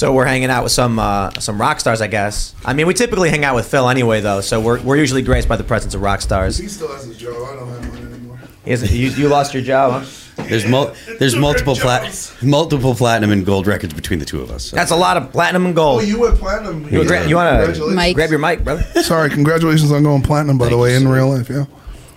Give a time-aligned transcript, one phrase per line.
[0.00, 2.54] So we're hanging out with some uh, some rock stars, I guess.
[2.64, 4.40] I mean, we typically hang out with Phil anyway, though.
[4.40, 6.56] So we're, we're usually graced by the presence of rock stars.
[6.56, 7.34] He still has his job.
[7.34, 8.40] I don't have one anymore.
[8.64, 10.44] He has- you, you lost your job, huh?
[10.44, 14.64] There's mul- there's multiple plat- multiple platinum and gold records between the two of us.
[14.70, 16.04] so- That's a lot of platinum and Oh, gold.
[16.06, 16.84] you went platinum.
[16.90, 18.82] You, gra- you want to grab your mic, brother?
[19.02, 21.50] Sorry, congratulations on going platinum, by the way, in real life.
[21.50, 21.66] Yeah.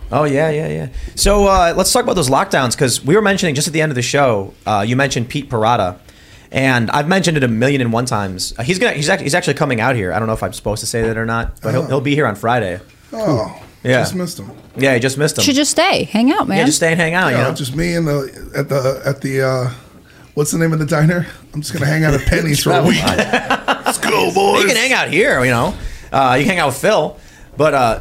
[0.10, 0.88] Oh yeah, yeah, yeah.
[1.16, 3.92] So uh, let's talk about those lockdowns because we were mentioning just at the end
[3.92, 4.54] of the show.
[4.66, 5.98] Uh, you mentioned Pete Parada,
[6.54, 8.54] and I've mentioned it a million and one times.
[8.58, 10.14] Uh, he's gonna he's actually, he's actually coming out here.
[10.14, 12.16] I don't know if I'm supposed to say that or not, but he'll, he'll be
[12.16, 12.80] here on Friday.
[13.12, 14.00] Oh, Yeah.
[14.00, 14.50] Just missed him.
[14.78, 15.44] Yeah, he just missed him.
[15.44, 16.60] Should just stay, hang out, man.
[16.60, 17.32] yeah, just stay and hang out.
[17.32, 19.70] Yeah, you know, just me and the at the at the uh,
[20.36, 21.28] what's the name of the diner?
[21.54, 23.04] I'm just gonna hang out at Penny's for a week.
[23.04, 24.62] Let's go, boys.
[24.62, 25.44] you can hang out here.
[25.44, 25.76] You know,
[26.12, 27.18] uh, you can hang out with Phil,
[27.58, 28.00] but uh,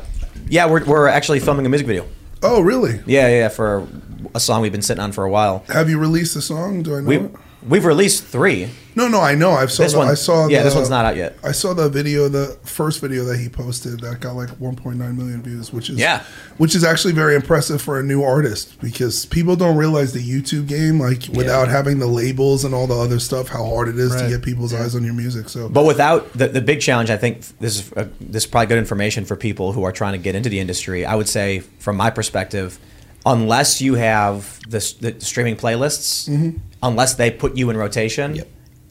[0.49, 2.07] yeah, we're we're actually filming a music video.
[2.43, 3.01] Oh, really?
[3.07, 3.87] Yeah, yeah, for
[4.35, 5.65] a song we've been sitting on for a while.
[5.69, 6.83] Have you released the song?
[6.83, 7.33] Do I know We it?
[7.69, 8.71] We've released three.
[8.95, 9.53] No, no, I know.
[9.53, 9.85] I've saw.
[9.85, 10.49] This the, one- I saw.
[10.49, 11.39] yeah, the, this one's not out yet.
[11.43, 15.43] I saw the video, the first video that he posted that got like 1.9 million
[15.43, 16.23] views, which is Yeah.
[16.59, 20.67] which is actually very impressive for a new artist because people don't realize the YouTube
[20.69, 24.15] game, like without having the labels and all the other stuff, how hard it is
[24.15, 25.49] to get people's eyes on your music.
[25.49, 28.67] So, But without the, the big challenge, I think this is uh, this is probably
[28.67, 31.07] good information for people who are trying to get into the industry.
[31.07, 32.79] I would say, from my perspective,
[33.25, 36.59] unless you have the, the streaming playlists, Mm-hmm.
[36.83, 38.49] Unless they put you in rotation, Yep.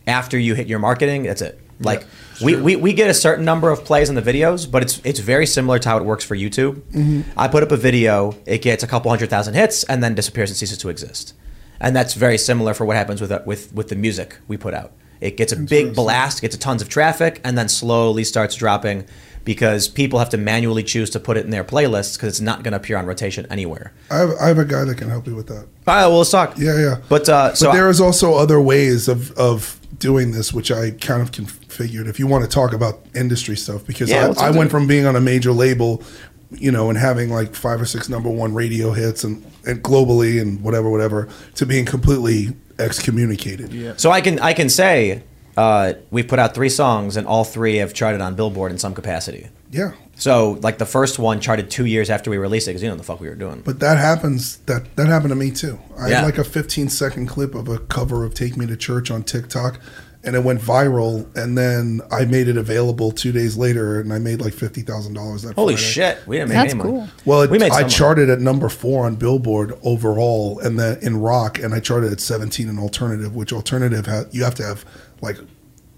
[0.07, 1.59] after you hit your marketing, that's it.
[1.79, 2.05] Like
[2.43, 5.19] we, we, we get a certain number of plays on the videos, but it's it's
[5.19, 6.75] very similar to how it works for YouTube.
[6.91, 7.21] Mm-hmm.
[7.39, 10.51] I put up a video, it gets a couple hundred thousand hits, and then disappears
[10.51, 11.33] and ceases to exist.
[11.79, 14.75] And that's very similar for what happens with uh, with with the music we put
[14.75, 14.91] out.
[15.21, 19.05] It gets a big blast, gets a tons of traffic, and then slowly starts dropping
[19.43, 22.63] because people have to manually choose to put it in their playlists because it's not
[22.63, 23.93] going to appear on rotation anywhere.
[24.09, 25.67] I have I have a guy that can help you with that.
[25.87, 26.57] All right, well, let's talk.
[26.57, 27.01] Yeah, yeah.
[27.09, 30.91] But uh, so but there is also other ways of of doing this, which I
[30.91, 32.07] kind of configured.
[32.07, 35.05] If you want to talk about industry stuff, because Yeah, I, I went from being
[35.05, 36.03] on a major label,
[36.49, 40.41] you know, and having like five or six number one radio hits and, and globally
[40.41, 43.73] and whatever, whatever, to being completely excommunicated.
[43.73, 43.93] Yeah.
[43.97, 45.23] So I can I can say
[45.57, 48.93] uh, we've put out three songs and all three have charted on Billboard in some
[48.93, 49.49] capacity.
[49.69, 49.91] Yeah.
[50.15, 52.95] So like the first one charted two years after we released it because you know
[52.95, 53.61] what the fuck we were doing.
[53.65, 54.57] But that happens.
[54.65, 55.79] That that happened to me too.
[55.97, 56.15] I Yeah.
[56.19, 59.23] had like a 15 second clip of a cover of "Take Me to Church" on
[59.23, 59.79] TikTok,
[60.23, 61.25] and it went viral.
[61.35, 65.13] And then I made it available two days later, and I made like fifty thousand
[65.13, 65.41] dollars.
[65.43, 65.87] That Holy Friday.
[65.87, 66.91] shit, we didn't make That's any money.
[66.91, 67.07] cool.
[67.25, 70.97] Well, it, we made I some charted at number four on Billboard overall, and then
[71.01, 73.35] in rock, and I charted at 17 in alternative.
[73.35, 74.85] Which alternative ha- you have to have
[75.21, 75.37] like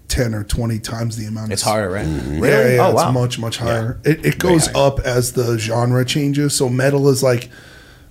[0.08, 1.50] 10 or 20 times the amount.
[1.52, 2.06] It's of harder, right?
[2.06, 2.74] Yeah, Really?
[2.76, 3.10] yeah, oh it's wow.
[3.10, 3.98] much much higher.
[4.04, 6.56] It, it goes up as the genre changes.
[6.56, 7.50] So metal is like,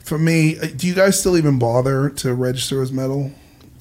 [0.03, 3.31] for me, uh, do you guys still even bother to register as metal?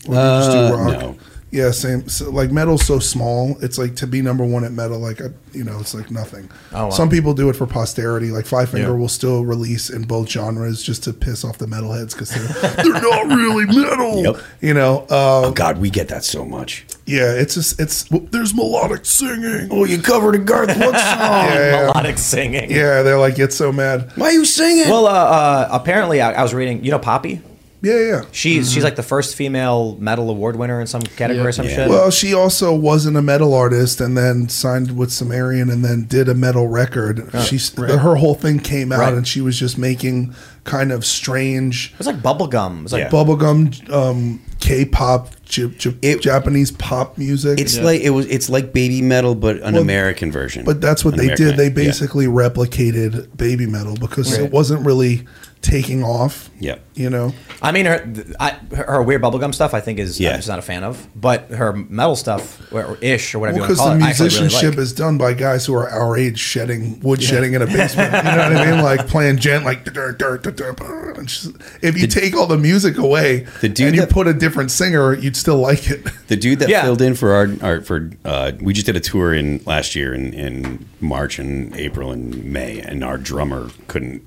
[0.07, 1.01] Or do you just do Uh, rock?
[1.01, 1.17] no.
[1.53, 2.09] Yeah, same.
[2.09, 3.59] So, like metal's so small.
[3.63, 4.99] It's like to be number one at metal.
[4.99, 6.51] Like I, you know, it's like nothing.
[6.73, 6.91] Oh, wow.
[6.91, 8.31] Some people do it for posterity.
[8.31, 8.95] Like Five Finger Yeah.
[8.97, 13.03] will still release in both genres just to piss off the metalheads because they're they're
[13.03, 14.23] not really metal.
[14.23, 14.37] Yep.
[14.63, 15.01] You know.
[15.11, 16.87] Uh, Oh God, we get that so much.
[17.05, 19.69] yeah, it's just it's well, there's melodic singing.
[19.71, 21.47] Oh, you covered a Garth Brooks song.
[21.49, 22.71] yeah, Melodic singing.
[22.71, 24.11] yeah, they're like get so mad.
[24.17, 24.89] Why are you singing?
[24.89, 26.83] Well, uh, uh, apparently I, I was reading.
[26.85, 27.43] You know, Poppy.
[27.83, 28.23] Yeah, yeah.
[28.31, 28.75] She's Mm-hmm.
[28.75, 31.75] she's like the first female metal award winner in some category or some Yeah.
[31.75, 31.89] shit.
[31.89, 36.29] Well, she also wasn't a metal artist, and then signed with Sumerian, and then did
[36.29, 37.29] a metal record.
[37.45, 39.13] She's her whole thing came out, Right.
[39.15, 40.33] and she was just making
[40.65, 42.81] kind of strange it was like bubblegum.
[42.81, 43.11] It was like Yeah.
[43.11, 47.59] bubblegum um, K-pop J- J- It- Japanese pop music.
[47.61, 48.27] It's like it was.
[48.27, 50.65] It's like Babymetal, but an Well, American version.
[50.65, 51.57] But that's what An they American- did.
[51.57, 51.89] They yeah.
[51.89, 54.43] basically replicated Babymetal because Right.
[54.43, 55.25] it wasn't really
[55.63, 56.51] taking off.
[56.59, 56.77] Yeah.
[56.95, 57.33] You know?
[57.63, 58.07] I mean, her,
[58.39, 60.31] I, her her weird bubblegum stuff, I think, is Yeah.
[60.33, 61.09] I'm just not a fan of.
[61.17, 63.97] But her metal stuff, or, or ish, or whatever Well, you want to call the
[64.01, 64.83] it, I actually really musicianship like.
[64.83, 68.13] is done by guys who are our age shedding wood shedding in a basement.
[68.13, 68.83] You know what I mean?
[68.85, 72.47] Like playing djent, like dur, dur, dur, dur, dur, and just- if you take all
[72.47, 75.89] the music away The dude and you that- put a different singer, you'd still like
[75.89, 76.07] it.
[76.29, 76.83] The dude that Yeah.
[76.83, 80.15] filled in for our, our for uh, we just did a tour in last year
[80.15, 84.23] in, in March and April and May, and our drummer couldn't,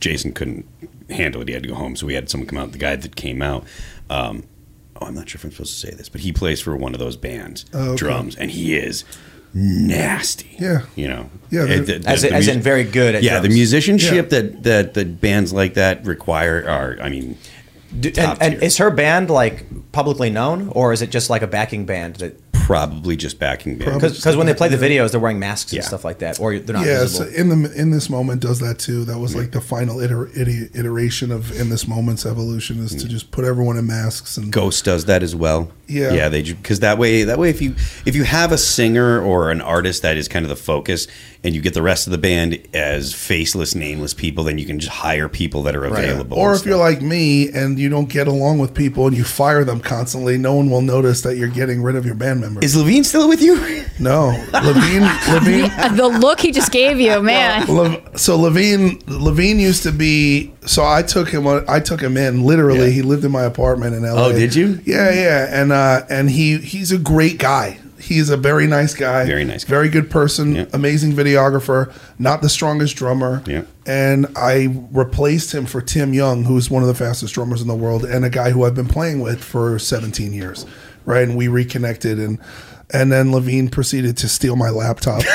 [0.00, 0.64] Jason couldn't
[1.10, 1.48] handle it.
[1.48, 2.72] He had to go home, so we had someone come out.
[2.72, 3.64] The guy that came out,
[4.08, 4.44] um,
[5.00, 6.94] oh, I'm not sure if I'm supposed to say this, but he plays for one
[6.94, 7.96] of those bands, Oh, okay.
[7.96, 9.04] drums, and he is
[9.54, 10.56] nasty.
[10.58, 10.82] Yeah.
[10.96, 13.22] you know, Yeah, they're- the- the- as, the in, as mus- in very good at
[13.22, 13.54] yeah, the drums.
[13.56, 17.36] musicianship that that that bands like that require are, I mean,
[17.98, 21.48] Do- and, and is her band like publicly known, or is it just like a
[21.48, 22.16] backing band?
[22.16, 24.00] That probably just backing band.
[24.00, 25.78] Because when they play the videos, they're wearing masks Yeah.
[25.80, 28.60] and stuff like that, or they're not yeah, so in the in this moment does
[28.60, 29.04] that too.
[29.06, 33.08] That was like the final iter, iter, iteration of in this moment's evolution is to
[33.08, 35.72] just put everyone in masks and Ghost does that as well.
[35.88, 36.12] Yeah.
[36.12, 37.74] yeah, they because that way that way if you
[38.06, 41.08] if you have a singer or an artist that is kind of the focus,
[41.42, 44.78] and you get the rest of the band as faceless, nameless people, then you can
[44.78, 46.36] just hire people that are available.
[46.38, 49.24] Or and if you're like me and you don't get along with people and you
[49.24, 52.62] fire them constantly, no one will notice that you're getting rid of your band member.
[52.62, 53.56] is Levine still with you?
[53.98, 55.02] no, Levine,
[55.32, 55.70] Levine.
[55.70, 57.66] Uh, the look he just gave you, man.
[57.66, 60.52] Lev- so Levine, Levine used to be.
[60.66, 61.46] So I took him.
[61.46, 62.86] I took him in literally.
[62.86, 62.90] Yeah.
[62.90, 64.26] He lived in my apartment in L.A.
[64.26, 64.80] Oh, did you?
[64.84, 65.46] Yeah, yeah.
[65.62, 67.78] And uh, and he he's a great guy.
[68.10, 69.24] He's a very nice guy.
[69.24, 69.70] Very nice guy.
[69.70, 70.56] Very good person.
[70.56, 70.64] Yeah.
[70.72, 71.94] Amazing videographer.
[72.18, 73.40] Not the strongest drummer.
[73.46, 73.62] Yeah.
[73.86, 77.76] And I replaced him for Tim Young, who's one of the fastest drummers in the
[77.76, 80.66] world, and a guy who I've been playing with for 17 years.
[81.04, 81.22] Right.
[81.22, 82.40] And we reconnected, and
[82.92, 85.22] and then Levine proceeded to steal my laptop.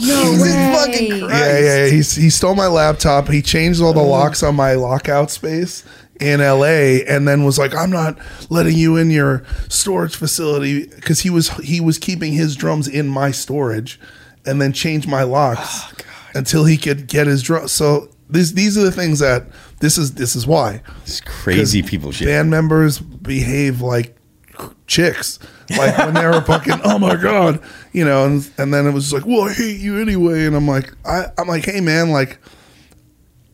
[0.00, 1.08] No way.
[1.08, 1.86] Yeah, yeah, yeah.
[1.86, 3.28] He, he stole my laptop.
[3.28, 4.10] He changed all the mm.
[4.10, 5.84] locks on my lockout space
[6.20, 8.18] in LA and then was like, I'm not
[8.50, 13.08] letting you in your storage facility because he was he was keeping his drums in
[13.08, 13.98] my storage
[14.46, 15.92] and then changed my locks oh,
[16.34, 19.46] until he could get his drums So these these are the things that
[19.80, 20.82] this is this is why.
[21.02, 22.28] It's crazy people shit.
[22.28, 24.16] Band members behave like
[24.86, 25.38] chicks.
[25.70, 27.60] Like when they were fucking, oh my god,
[27.92, 30.68] you know, and, and then it was like, well, I hate you anyway, and I'm
[30.68, 32.38] like, I, I'm like, hey man, like,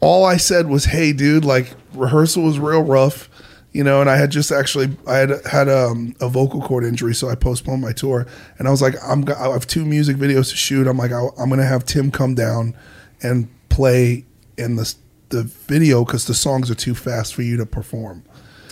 [0.00, 3.28] all I said was, hey dude, like rehearsal was real rough,
[3.72, 7.14] you know, and I had just actually, I had had um, a vocal cord injury,
[7.14, 8.26] so I postponed my tour,
[8.58, 10.86] and I was like, I'm, I have two music videos to shoot.
[10.86, 12.74] I'm like, I, I'm gonna have Tim come down
[13.22, 14.24] and play
[14.56, 14.94] in the
[15.30, 18.22] the video because the songs are too fast for you to perform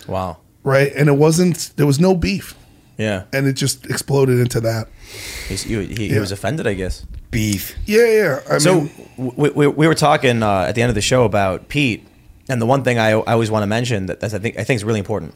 [0.07, 0.37] Wow.
[0.63, 0.91] right?
[0.95, 2.55] And it wasn't there was no beef,
[2.97, 3.25] Yeah.
[3.33, 4.87] and it just exploded into that.
[5.47, 6.19] He's, he, he, he Yeah.
[6.19, 7.05] was offended, I guess.
[7.31, 7.75] Beef.
[7.85, 8.39] Yeah, yeah.
[8.49, 11.23] I So mean, we, we, we were talking uh, at the end of the show
[11.25, 12.05] about Pete,
[12.49, 14.63] and the one thing I, I always want to mention that, that I think I
[14.63, 15.33] think is really important.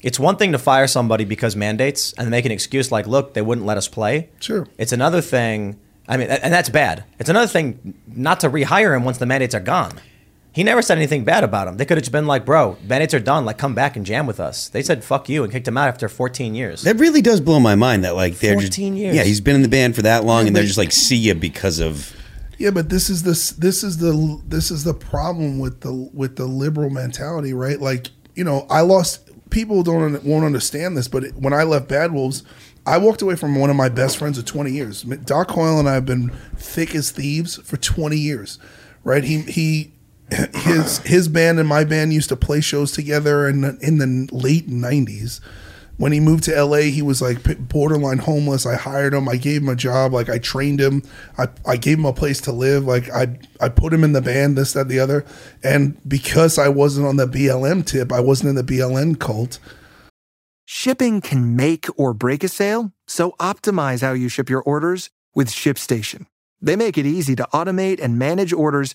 [0.00, 3.42] It's one thing to fire somebody because mandates and make an excuse like, "Look, they
[3.42, 4.66] wouldn't let us play." Sure.
[4.78, 5.78] It's another thing.
[6.08, 7.04] I mean, and that's bad.
[7.18, 9.92] It's another thing not to rehire him once the mandates are gone.
[10.54, 11.76] He never said anything bad about him.
[11.76, 13.44] They could have just been like, "Bro, mandates are done.
[13.44, 15.88] Like, come back and jam with us." They said, "Fuck you" and kicked him out
[15.88, 16.82] after 14 years.
[16.82, 18.04] That really does blow my mind.
[18.04, 19.16] That like they're 14 just years.
[19.16, 21.34] yeah, he's been in the band for that long, and they're just like see you
[21.34, 22.14] because of
[22.58, 26.36] yeah, but this is this this is the this is the problem with the with
[26.36, 27.80] the liberal mentality, right?
[27.80, 29.30] Like you know, I lost.
[29.50, 32.42] People don't won't understand this, but when I left Bad Wolves,
[32.86, 35.02] I walked away from one of my best friends of 20 years.
[35.02, 38.58] Doc Coyle and I have been thick as thieves for 20 years,
[39.04, 39.22] right?
[39.22, 39.93] He he
[40.54, 44.28] his his band and my band used to play shows together in the, in the
[44.34, 45.40] late 90s.
[45.96, 48.66] When he moved to LA, he was like borderline homeless.
[48.66, 49.28] I hired him.
[49.28, 50.12] I gave him a job.
[50.12, 51.02] Like I trained him.
[51.38, 52.84] I, I gave him a place to live.
[52.84, 55.24] Like I I put him in the band, this, that, the other.
[55.62, 59.60] And because I wasn't on the BLM tip, I wasn't in the BLM cult.
[60.64, 65.48] Shipping can make or break a sale, so optimize how you ship your orders with
[65.48, 66.26] ShipStation.
[66.60, 68.94] They make it easy to automate and manage orders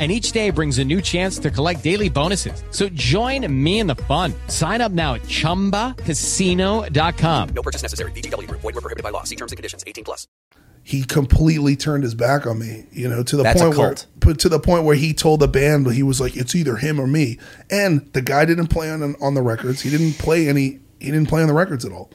[0.00, 2.64] And each day brings a new chance to collect daily bonuses.
[2.72, 4.34] So join me in the fun.
[4.48, 7.48] Sign up now at chumbacasino.com.
[7.50, 8.10] No purchase necessary.
[8.10, 8.60] VGW Group.
[8.62, 9.22] Void were prohibited by law.
[9.22, 9.84] See terms and conditions.
[9.86, 10.26] 18 plus.
[10.82, 14.38] he completely turned his back on me, you know, to the That's point where cult.
[14.40, 17.06] to the point where he told the band he was like, it's either him or
[17.06, 17.38] me.
[17.70, 19.82] And the guy didn't play on on the records.
[19.82, 20.80] He didn't play any.
[20.98, 22.10] He didn't play on the records at all.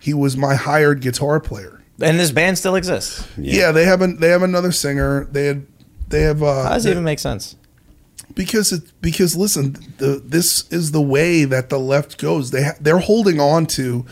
[0.00, 1.78] He was my hired guitar player.
[2.00, 3.28] And this band still exists.
[3.38, 5.28] Yeah, they have an, they have another singer.
[5.30, 5.71] They had
[6.12, 7.56] they have uh How does it even make sense?
[8.34, 12.50] because it because listen, the this is the way that the left goes.
[12.50, 14.06] They ha- they're holding on to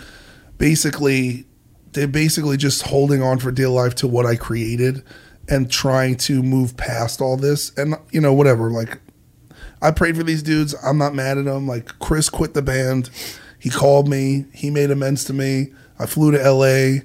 [0.58, 1.46] basically
[1.92, 5.02] they're basically just holding on for dear life to what I created
[5.48, 9.00] and trying to move past all this and you know whatever like
[9.82, 10.74] I prayed for these dudes.
[10.84, 11.66] I'm not mad at them.
[11.66, 13.08] Like Chris quit the band.
[13.58, 14.46] He called me.
[14.52, 15.72] He made amends to me.
[15.98, 17.00] I flew to LA.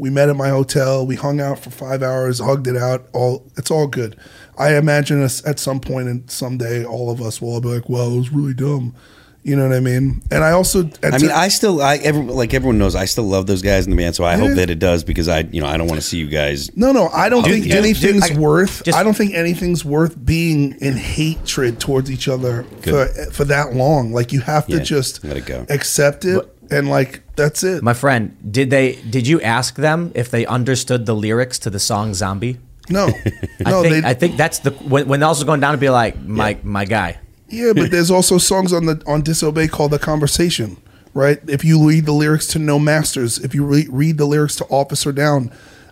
[0.00, 1.06] We met at my hotel.
[1.06, 3.06] We hung out for five hours, hugged it out.
[3.12, 4.16] All it's all good.
[4.58, 7.88] I imagine us at some point and someday all of us will all be like,
[7.88, 8.94] "Well, it was really dumb."
[9.42, 10.20] You know what I mean?
[10.30, 13.46] And I also, I mean, I still, I every, like everyone knows, I still love
[13.46, 14.14] those guys in the band.
[14.14, 16.18] So I hope that it does because I, you know, I don't want to see
[16.18, 16.74] you guys.
[16.76, 18.84] No, no, I don't think dude, anything's dude, I- worth.
[18.84, 23.74] just- I don't think anything's worth being in hatred towards each other for for that
[23.74, 24.12] long.
[24.12, 25.64] Like you have to just let it go.
[25.70, 27.82] accept it, and like that's it.
[27.82, 28.96] My friend, did they?
[29.08, 32.58] Did you ask them if they understood the lyrics to the song "Zombie"?
[32.88, 33.06] no,
[33.66, 35.78] I no, think they, I think that's the when, when else was going down to
[35.78, 37.18] be like my my guy.
[37.48, 40.76] yeah, but there's also songs on the on Disobey called "The Conversation."
[41.12, 41.40] Right?
[41.48, 44.64] If you read the lyrics to "No Masters," if you re- read the lyrics to
[44.66, 45.50] "Officer Down,"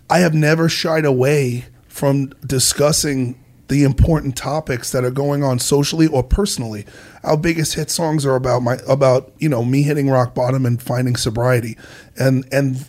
[0.08, 3.36] I have never shied away from discussing
[3.68, 6.86] the important topics that are going on socially or personally.
[7.22, 10.80] Our biggest hit songs are about my about you know me hitting rock bottom and
[10.82, 11.76] finding sobriety,
[12.18, 12.84] and and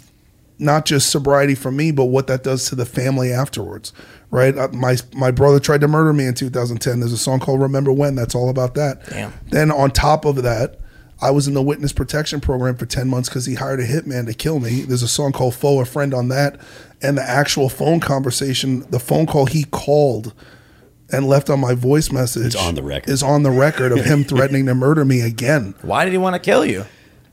[0.57, 3.93] not just sobriety for me, but what that does to the family afterwards.
[4.31, 4.57] Right?
[4.57, 6.99] Uh, my my brother tried to murder me in 2010.
[6.99, 9.05] There's a song called "Remember When" that's all about that.
[9.09, 9.33] Damn.
[9.49, 10.79] Then on top of that.
[11.21, 14.25] I was in the witness protection program for 10 months because he hired a hitman
[14.27, 14.83] to kill me.
[14.83, 16.57] There's a song called Foe or Friend on that.
[17.01, 20.33] And the actual phone conversation, the phone call he called
[21.11, 23.09] and left on my voice message It's on the record.
[23.09, 26.35] is on the record of him threatening to murder me again Why did he want
[26.35, 26.85] to kill you?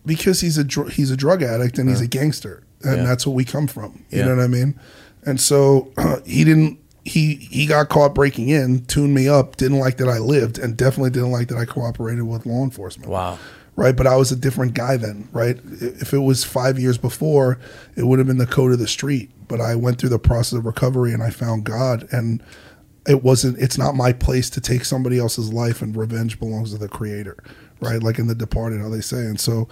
[0.05, 3.05] because he's a dr- he's a drug addict and he's a gangster and Yeah.
[3.05, 4.27] that's what we come from you Yeah.
[4.27, 4.79] know what i mean
[5.25, 5.91] and so
[6.25, 10.19] he didn't he he got caught breaking in tuned me up didn't like that i
[10.19, 13.39] lived and definitely didn't like that i cooperated with law enforcement Wow.
[13.75, 17.59] right but i was a different guy then right if it was five years before
[17.97, 20.59] it would have been the code of the street but i went through the process
[20.59, 22.43] of recovery and i found god and
[23.09, 26.79] it wasn't it's not my place to take somebody else's life and revenge belongs to
[26.79, 27.37] the creator
[27.81, 29.69] right like in the departed how they say and so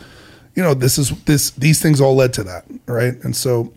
[0.55, 3.73] you know this is this these things all led to that right and so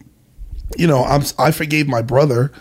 [0.77, 2.51] you know i'm i forgave my brother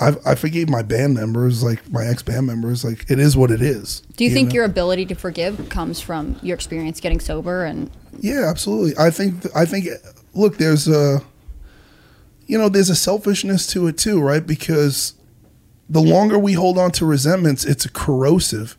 [0.00, 2.84] I, I forgave my band members, like my ex band members.
[2.84, 4.00] Like it is what it is.
[4.16, 4.54] Do you think know?
[4.54, 8.94] your ability to forgive comes from your experience getting sober and Yeah, absolutely.
[8.98, 9.88] I think I think
[10.32, 11.22] look, there's a
[12.46, 14.44] you know, there's a selfishness to it too, right?
[14.44, 15.14] Because
[15.90, 18.78] the longer we hold on to resentments, it's corrosive,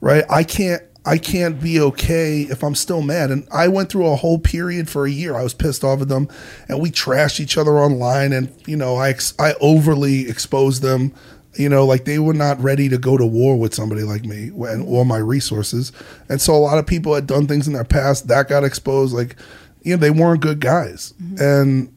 [0.00, 0.24] right?
[0.30, 3.30] I can't I can't be okay if I'm still mad.
[3.30, 5.36] And I went through a whole period for a year.
[5.36, 6.28] I was pissed off at them,
[6.68, 8.32] and we trashed each other online.
[8.32, 11.14] And you know, I ex- I overly exposed them.
[11.54, 14.48] You know, like they were not ready to go to war with somebody like me
[14.48, 15.92] and or my resources.
[16.28, 19.14] And so a lot of people had done things in their past that got exposed.
[19.14, 19.36] Like,
[19.82, 21.42] you know, they weren't good guys, mm-hmm.
[21.42, 21.94] and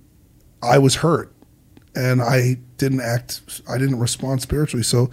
[0.61, 1.33] I was hurt
[1.99, 4.83] and I didn't act, I didn't respond spiritually.
[4.83, 5.09] So,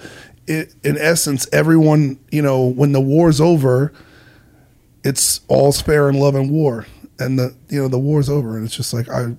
[0.47, 3.93] it, in essence, everyone, you know, when the war's over,
[5.03, 6.87] it's all's fair in love and war,
[7.19, 9.37] and the you know the war's over, and it's just like I,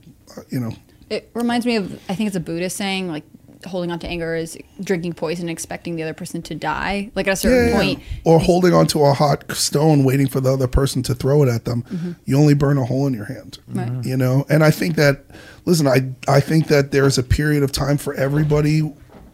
[0.49, 0.73] you know,
[1.09, 3.23] it reminds me of I think it's a Buddhist saying like
[3.65, 7.11] holding on to anger is drinking poison expecting the other person to die.
[7.15, 7.77] Like at a certain Yeah, yeah.
[7.77, 11.49] point, or holding onto a hot stone, waiting for the other person to throw it
[11.49, 11.83] at them.
[11.83, 12.11] Mm-hmm.
[12.25, 13.59] You only burn a hole in your hand.
[14.03, 15.25] You know, and I think that
[15.65, 18.79] listen, I I think that there's a period of time for everybody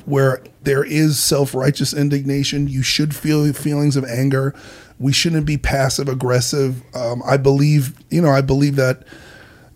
[0.06, 2.68] where there is self-righteous indignation.
[2.68, 4.54] You should feel feelings of anger.
[5.00, 6.84] We shouldn't be passive aggressive.
[6.96, 9.04] Um, I believe, you know, I believe that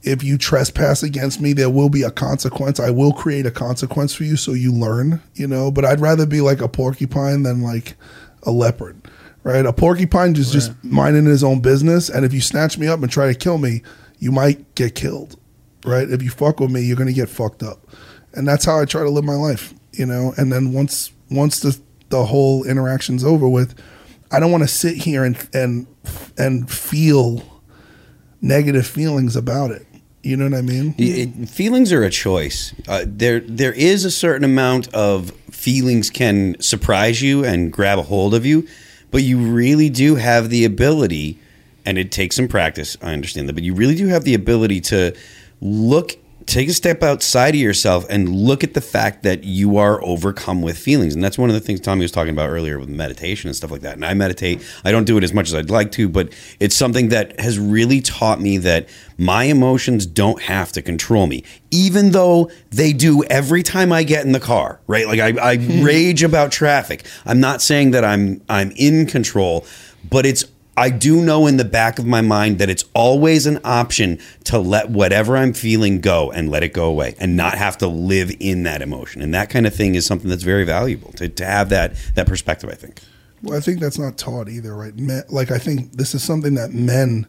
[0.07, 2.79] if you trespass against me, there will be a consequence.
[2.79, 5.69] I will create a consequence for you so you learn, you know.
[5.69, 7.95] But I'd rather be like a porcupine than like
[8.43, 8.99] a leopard,
[9.43, 9.65] right?
[9.65, 12.09] A porcupine is just minding his own business.
[12.09, 13.83] And if you snatch me up and try to kill me,
[14.19, 15.37] you might get killed,
[15.85, 16.09] right?
[16.09, 17.85] If you fuck with me, you're gonna get fucked up,
[18.33, 20.33] and that's how I try to live my life, you know.
[20.37, 21.77] And then once once the
[22.09, 23.75] the whole interaction's over with,
[24.31, 25.87] I don't want to sit here and and
[26.37, 27.43] and feel
[28.41, 29.86] negative feelings about it.
[30.27, 30.93] You know what I mean?
[30.97, 32.73] It, feelings are a choice.
[32.85, 38.01] Uh, there, there is a certain amount of feelings can surprise you and grab a
[38.01, 38.67] hold of you,
[39.09, 41.39] but you really do have the ability,
[41.85, 42.97] and it takes some practice.
[43.01, 45.15] I understand that, but you really do have the ability to
[45.61, 46.17] look,
[46.47, 50.61] take a step outside of yourself, and look at the fact that you are overcome
[50.61, 51.13] with feelings.
[51.13, 53.69] And that's one of the things Tommy was talking about earlier with meditation and stuff
[53.69, 53.95] like that.
[53.95, 54.63] And I meditate.
[54.83, 57.59] I don't do it as much as I'd like to, but it's something that has
[57.59, 58.87] really taught me that
[59.17, 64.25] my emotions don't have to control me, even though they do every time I get
[64.25, 65.05] in the car, right?
[65.05, 67.05] Like I, I rage about traffic.
[67.25, 69.65] I'm not saying that I'm I'm in control,
[70.09, 70.45] but it's
[70.77, 74.59] I do know in the back of my mind that it's always an option to
[74.59, 78.31] let whatever I'm feeling go and let it go away and not have to live
[78.39, 79.23] in that emotion.
[79.23, 82.27] And that kind of thing is something that's very valuable to, to have that that
[82.27, 83.01] perspective, I think.
[83.41, 84.95] Well, I think that's not taught either, right?
[84.95, 87.25] Men, like I think this is something that men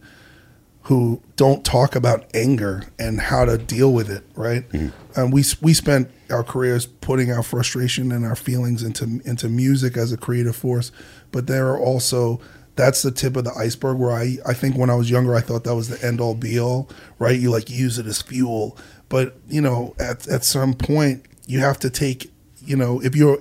[0.82, 4.68] who don't talk about anger and how to deal with it, right?
[4.70, 5.20] Mm-hmm.
[5.20, 9.96] And we we spent our careers putting our frustration and our feelings into into music
[9.96, 10.92] as a creative force,
[11.32, 12.40] but there are also
[12.78, 15.40] that's the tip of the iceberg where I, I think when I was younger I
[15.42, 17.38] thought that was the end all be all, right?
[17.38, 18.78] You like use it as fuel.
[19.10, 22.30] But, you know, at at some point you have to take
[22.64, 23.38] you know if you're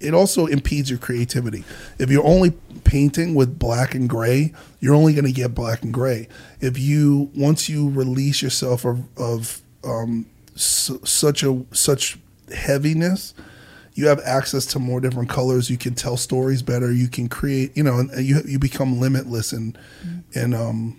[0.00, 1.64] it- also impedes your creativity
[1.98, 2.50] if you're only
[2.84, 6.28] painting with black and gray you're only going to get black and gray
[6.60, 12.18] if you once you release yourself of, of um, su- such a such
[12.54, 13.32] heaviness
[13.98, 17.76] you have access to more different colors you can tell stories better you can create
[17.76, 19.76] you know and you you become limitless in
[20.32, 20.98] in um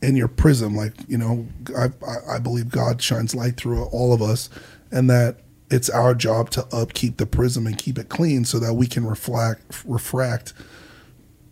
[0.00, 4.12] in your prism like you know I, I i believe god shines light through all
[4.12, 4.48] of us
[4.92, 5.38] and that
[5.70, 9.04] it's our job to upkeep the prism and keep it clean so that we can
[9.04, 10.52] reflect refract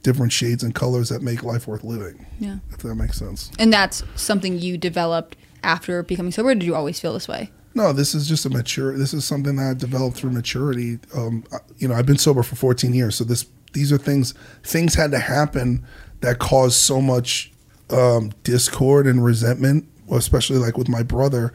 [0.04, 2.58] different shades and colors that make life worth living Yeah.
[2.70, 6.54] if that makes sense And that's something you developed after becoming sober.
[6.54, 7.50] Did you always feel this way?
[7.78, 8.98] No, this is just a mature.
[8.98, 10.98] This is something that I developed through maturity.
[11.14, 11.44] Um,
[11.76, 15.12] you know, I've been sober for 14 years, so this these are things things had
[15.12, 15.86] to happen
[16.20, 17.52] that caused so much
[17.90, 21.52] um, discord and resentment, especially like with my brother.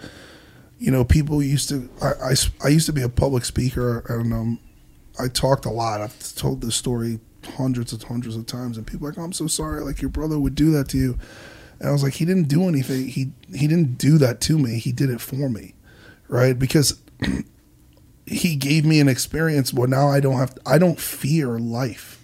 [0.79, 1.89] You know, people used to.
[2.01, 4.59] I I used to be a public speaker, and um,
[5.19, 5.99] I talked a lot.
[5.99, 7.19] I've told this story
[7.57, 9.81] hundreds and hundreds of times, and people like, "I'm so sorry.
[9.81, 11.19] Like your brother would do that to you,"
[11.81, 13.09] and I was like, "He didn't do anything.
[13.09, 14.79] He he didn't do that to me.
[14.79, 15.73] He did it for me."
[16.27, 16.57] Right?
[16.57, 16.99] Because
[18.25, 22.23] he gave me an experience where now I don't have I don't fear life.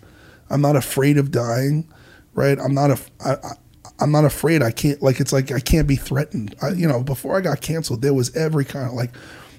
[0.49, 1.87] I'm not afraid of dying,
[2.33, 2.57] right?
[2.59, 3.51] I'm not a I, I,
[3.99, 4.63] I'm not afraid.
[4.63, 6.55] I can't like it's like I can't be threatened.
[6.61, 9.11] I, you know, before I got canceled, there was every kind of like,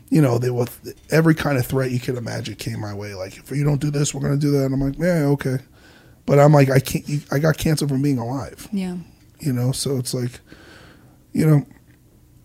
[0.09, 0.69] you know, there was
[1.11, 3.15] every kind of threat you could imagine came my way.
[3.15, 4.65] Like if you don't do this, we're gonna do that.
[4.67, 5.59] And I'm like, yeah, okay,
[6.27, 7.05] but I'm like I can't.
[7.31, 8.97] I got canceled from being alive Yeah.
[9.41, 10.41] you know so it's like
[11.33, 11.67] you know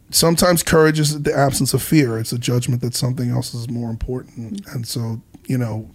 [0.10, 2.18] sometimes courage is the absence of fear.
[2.18, 4.66] It's a judgment that something else is more important.
[4.68, 5.90] And so you know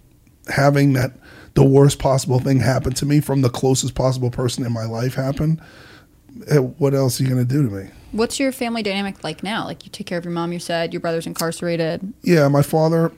[0.47, 1.13] having that
[1.53, 5.13] the worst possible thing happen to me from the closest possible person in my life
[5.13, 5.61] happen
[6.47, 7.89] eh, what else are you going to do to me?
[8.11, 9.65] What's your family dynamic like now?
[9.65, 12.13] Like you take care of your mom, you said your brother's incarcerated.
[12.23, 13.11] yeah my father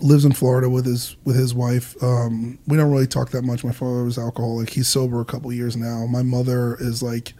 [0.00, 2.00] lives in florida with his with his wife.
[2.02, 3.64] Um, we don't really talk that much.
[3.64, 4.70] My father was alcoholic.
[4.70, 6.06] He's sober a couple years now.
[6.06, 7.32] My mother is like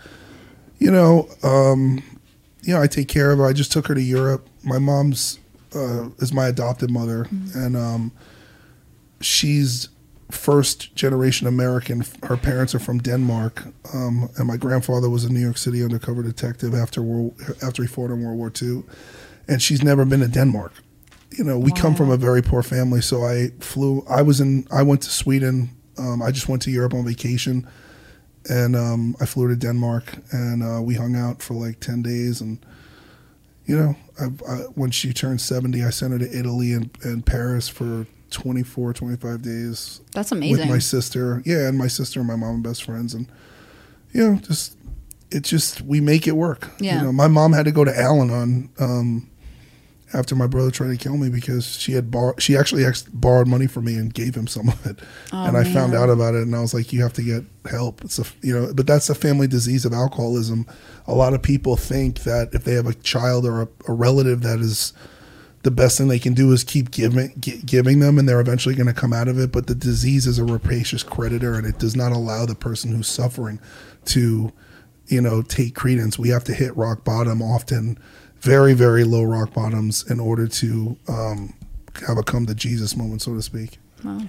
[0.78, 2.02] you know um,
[2.64, 3.46] you know, I take care of her.
[3.46, 4.48] I just took her to Europe.
[4.62, 5.38] My mom's
[5.74, 8.12] uh, is my adopted mother, and um,
[9.20, 9.88] she's
[10.31, 12.05] first generation American.
[12.22, 16.22] Her parents are from Denmark, um, and my grandfather was a New York City undercover
[16.22, 18.85] detective after world, after he fought in World War II,
[19.46, 20.72] and she's never been to Denmark.
[21.37, 24.05] You know, we come from a very poor family, so I flew.
[24.09, 24.66] I was in.
[24.70, 25.70] I went to Sweden.
[25.98, 27.68] Um, I just went to Europe on vacation
[28.48, 32.40] and um, I flew to Denmark, and uh, we hung out for like ten days.
[32.40, 32.64] And
[33.66, 37.24] you know, I, I, when she turned seventy, I sent her to Italy and, and
[37.24, 40.59] Paris for 24, 25 days That's amazing.
[40.59, 41.40] with my sister.
[41.44, 43.30] Yeah, and my sister and my mom and best friends, and
[44.12, 44.76] you know, just
[45.30, 46.70] it just we make it work.
[46.78, 46.98] Yeah.
[46.98, 49.30] You know, my mom had to go to Al-Anon um,
[50.12, 53.48] after my brother tried to kill me because she had bor- she actually ex- borrowed
[53.48, 54.98] money from me and gave him some of it,
[55.32, 57.44] oh, and I found out about it, and I was like, you have to get
[57.70, 58.04] help.
[58.04, 60.66] It's a you know, but that's a family disease of alcoholism.
[61.06, 64.42] A lot of people think that if they have a child or a, a relative
[64.42, 64.92] that is
[65.62, 68.74] the best thing they can do is keep giving gi- giving them, and they're eventually
[68.74, 69.50] going to come out of it.
[69.50, 73.08] But the disease is a rapacious creditor, and it does not allow the person who's
[73.08, 73.60] suffering
[74.06, 74.52] to
[75.06, 76.18] you know, take credence.
[76.18, 77.98] We have to hit rock bottom often,
[78.44, 81.54] very, very low rock bottoms in order to um,
[82.07, 83.78] have a come to Jesus moment, so to speak.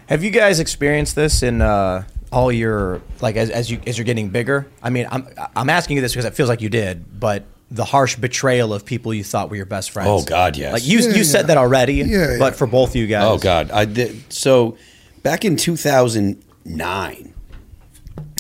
[0.08, 4.06] Have you guys experienced this in uh, all your like as, as you as you're
[4.06, 4.65] getting bigger?
[4.82, 7.84] I mean, I'm I'm asking you this because it feels like you did, but the
[7.84, 10.08] harsh betrayal of people you thought were your best friends.
[10.10, 10.71] Oh, God, yes.
[10.71, 11.95] Like you Yeah, you said that already.
[11.95, 12.58] Yeah, But yeah.
[12.58, 13.25] for both of you guys.
[13.25, 14.32] Oh God, I did.
[14.32, 14.78] So
[15.23, 17.34] back in 2009,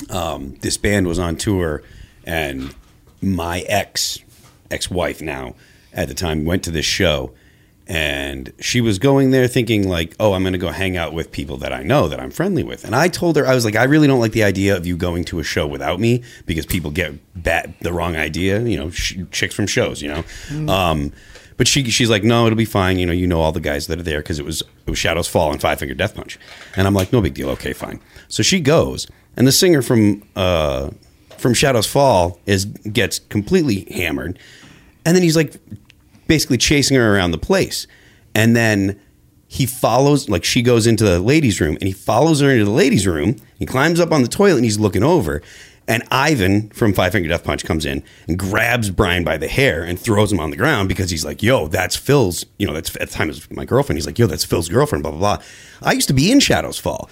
[0.09, 1.83] um, this band was on tour,
[2.25, 2.73] and
[3.21, 4.19] my ex
[4.71, 5.55] ex-wife now
[5.93, 7.33] at the time went to this show,
[7.87, 11.31] and she was going there thinking like, oh, I'm going to go hang out with
[11.31, 13.75] people that I know that I'm friendly with, and I told her I was like,
[13.75, 16.65] I really don't like the idea of you going to a show without me because
[16.65, 20.23] people get the wrong idea, you know, sh- chicks from shows, you know.
[20.73, 21.11] Um,
[21.57, 22.99] but she she's like, no, it'll be fine.
[22.99, 24.99] You know, you know all the guys that are there because it was it was
[24.99, 26.37] Shadows Fall and Five Finger Death Punch,
[26.75, 27.49] and I'm like, no big deal.
[27.51, 28.01] Okay, fine.
[28.27, 30.89] So she goes, and the singer from uh,
[31.37, 34.39] from Shadows Fall is gets completely hammered,
[35.05, 35.55] and then he's like
[36.27, 37.87] basically chasing her around the place,
[38.33, 38.99] and then
[39.47, 42.71] he follows like she goes into the ladies' room, and he follows her into the
[42.71, 43.35] ladies' room.
[43.57, 45.41] He climbs up on the toilet, and he's looking over.
[45.87, 49.83] And Ivan from Five Finger Death Punch comes in and grabs Brian by the hair
[49.83, 52.95] and throws him on the ground because he's like, "Yo, that's Phil's." You know, that's
[52.95, 53.97] at the time was my girlfriend.
[53.97, 55.45] He's like, "Yo, that's Phil's girlfriend." Blah blah blah.
[55.83, 57.07] I used to be in Shadows Fall,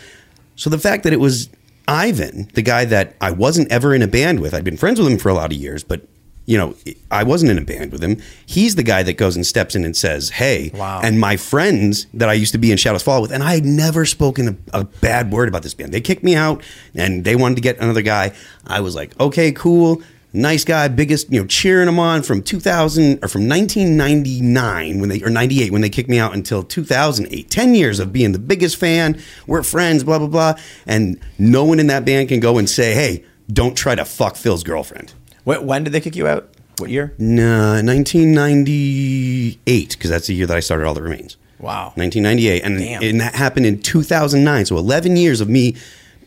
[0.56, 1.50] so the fact that it was
[1.88, 5.12] Ivan, the guy that I wasn't ever in a band with, I'd been friends with
[5.12, 6.02] him for a lot of years, but
[6.46, 6.76] you know,
[7.10, 8.22] I wasn't in a band with him.
[8.46, 11.00] He's the guy that goes and steps in and says, "Hey," Wow.
[11.02, 13.64] and my friends that I used to be in Shadows Fall with, and I had
[13.64, 15.94] never spoken a, a bad word about this band.
[15.94, 16.62] They kicked me out,
[16.96, 18.34] and they wanted to get another guy.
[18.68, 20.02] I was like, "Okay, cool."
[20.36, 25.22] Nice guy, biggest, you know, cheering him on from 2000 or from 1999 when they
[25.22, 27.52] or 98 when they kicked me out until 2008.
[27.52, 29.22] 10 years of being the biggest fan.
[29.46, 30.56] We're friends, blah blah blah.
[30.88, 34.36] And no one in that band can go and say, "Hey, don't try to fuck
[34.36, 36.50] Phil's girlfriend." When, when did they kick you out?
[36.80, 37.14] What year?
[37.20, 41.38] Nah, 1998 because that's the year that I started All That Remains.
[41.60, 41.94] Wow.
[41.96, 43.04] 1998, and, Damn.
[43.04, 44.66] and that happened in 2009.
[44.66, 45.76] So 11 years of me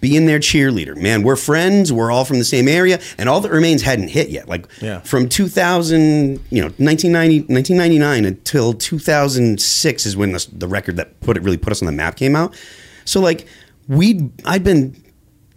[0.00, 0.96] being their cheerleader.
[0.96, 1.92] Man, we're friends.
[1.92, 4.48] We're all from the same area, and All That Remains hadn't hit yet.
[4.48, 5.00] Like Yeah.
[5.00, 11.36] from 2000, you know, 1990, 1999 until 2006 is when the, the record that put
[11.36, 12.54] it really put us on the map came out.
[13.04, 13.46] So like
[13.88, 15.02] we, I'd been.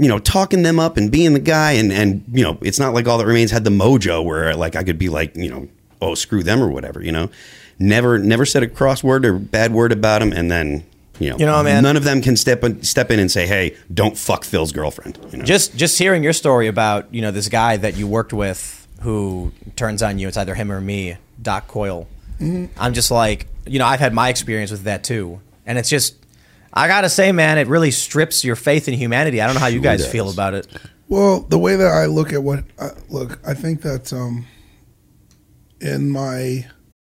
[0.01, 2.93] You know, talking them up and being the guy, and and you know, it's not
[2.93, 5.67] like all that remains had the mojo where like I could be like, you know,
[6.01, 7.03] oh screw them or whatever.
[7.03, 7.29] You know,
[7.79, 10.31] never never said a cross word or bad word about them.
[10.31, 10.85] and then
[11.19, 13.45] you know, You know, man- none of them can step in, step in and say,
[13.45, 15.17] hey, don't fuck Phil's girlfriend.
[15.31, 15.45] You know?
[15.45, 19.51] Just just hearing your story about you know this guy that you worked with who
[19.75, 20.27] turns on you.
[20.27, 22.07] It's either him or me, Doc Coyle.
[22.41, 26.15] I'm just like you know I've had my experience with that too, and it's just
[26.73, 29.41] I gotta say, man, it really strips your faith in humanity.
[29.41, 30.11] I don't know how you guys does.
[30.11, 30.67] feel about it.
[31.09, 34.45] Well, the way that I look at what I, look, I think that um,
[35.81, 36.67] in my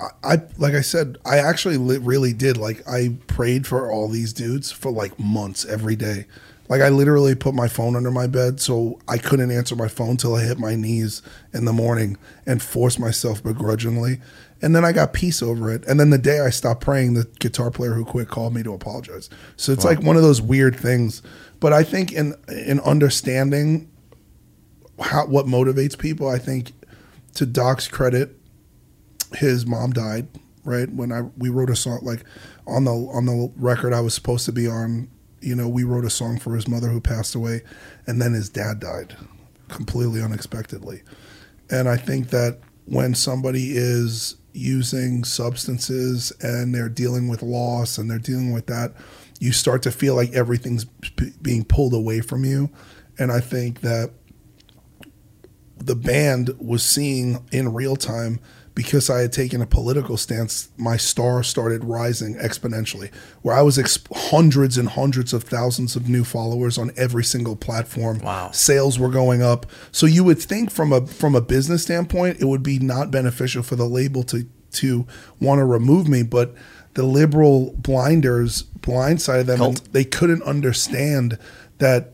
[0.00, 2.56] I like I said, I actually li- really did.
[2.56, 6.26] Like I prayed for all these dudes for like months every day.
[6.68, 10.16] Like I literally put my phone under my bed so I couldn't answer my phone
[10.16, 14.20] till I hit my knees in the morning and forced myself begrudgingly.
[14.62, 15.84] And then I got peace over it.
[15.86, 18.72] And then the day I stopped praying, the guitar player who quit called me to
[18.72, 19.28] apologize.
[19.56, 21.22] So it's like one of those weird things.
[21.60, 23.90] But I think in in understanding
[24.98, 26.72] how what motivates people, I think
[27.34, 28.38] to Doc's credit,
[29.36, 30.28] his mom died
[30.64, 32.24] right when I we wrote a song like
[32.66, 35.08] on the on the record I was supposed to be on.
[35.40, 37.60] You know, we wrote a song for his mother who passed away,
[38.06, 39.14] and then his dad died
[39.68, 41.02] completely unexpectedly.
[41.70, 48.10] And I think that when somebody is using substances and they're dealing with loss and
[48.10, 48.94] they're dealing with that,
[49.40, 52.70] you start to feel like everything's p- being pulled away from you.
[53.18, 54.12] And I think that
[55.76, 58.40] the band was seeing in real time
[58.74, 63.12] because I had taken a political stance, my star started rising exponentially.
[63.42, 67.54] Where I was exp- hundreds and hundreds of thousands of new followers on every single
[67.54, 68.18] platform.
[68.18, 68.50] Wow.
[68.50, 69.66] Sales were going up.
[69.92, 73.62] So you would think from a from a business standpoint, it would be not beneficial
[73.62, 75.06] for the label to to
[75.40, 76.54] want to remove me, but
[76.94, 81.38] the liberal blinders blindsided them and they couldn't understand
[81.78, 82.12] that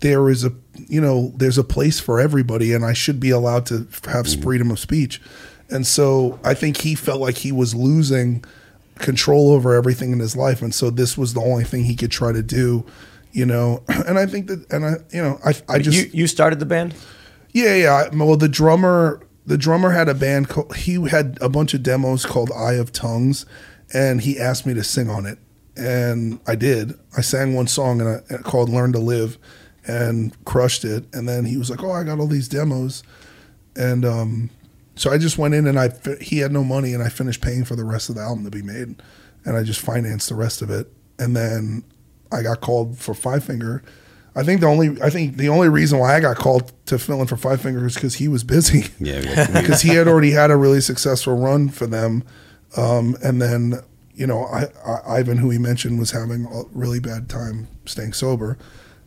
[0.00, 3.66] there is a you know there's a place for everybody and i should be allowed
[3.66, 4.42] to have mm-hmm.
[4.42, 5.20] freedom of speech
[5.70, 8.44] and so i think he felt like he was losing
[8.96, 12.10] control over everything in his life and so this was the only thing he could
[12.10, 12.84] try to do
[13.32, 16.26] you know and i think that and i you know i, I just you, you
[16.26, 16.94] started the band
[17.52, 17.92] yeah, yeah.
[18.12, 20.48] I- Well, the drummer, the drummer had a band.
[20.48, 23.44] Called, he had a bunch of demos called "Eye of Tongues,"
[23.92, 25.36] and he asked me to sing on it,
[25.76, 26.94] and I did.
[27.16, 29.36] I sang one song and I, called "Learn to Live,"
[29.84, 31.06] and crushed it.
[31.12, 33.02] And then he was like, "Oh, I got all these demos,"
[33.74, 34.50] and um,
[35.00, 35.88] so I just went in and I.
[36.20, 38.50] He had no money, and I finished paying for the rest of the album to
[38.50, 39.02] be made,
[39.46, 40.92] and I just financed the rest of it.
[41.18, 41.84] And then
[42.30, 43.82] I got called for Five Finger.
[44.36, 47.22] I think the only I think the only reason why I got called to fill
[47.22, 48.88] in for Five Finger is because he was busy.
[49.00, 49.46] Yeah, yeah.
[49.62, 52.22] because he had already had a really successful run for them,
[52.76, 53.80] um, and then
[54.14, 58.12] you know I, I, Ivan, who he mentioned, was having a really bad time staying
[58.12, 58.58] sober,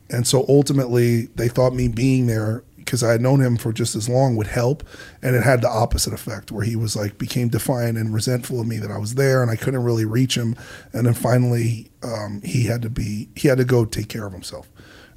[0.10, 3.96] and so ultimately they thought me being there because I had known him for just
[3.96, 4.84] as long would help,
[5.22, 8.68] and it had the opposite effect where he was like became defiant and resentful of
[8.68, 10.56] me that I was there and I couldn't really reach him,
[10.92, 14.34] and then finally um, he had to be he had to go take care of
[14.34, 14.70] himself.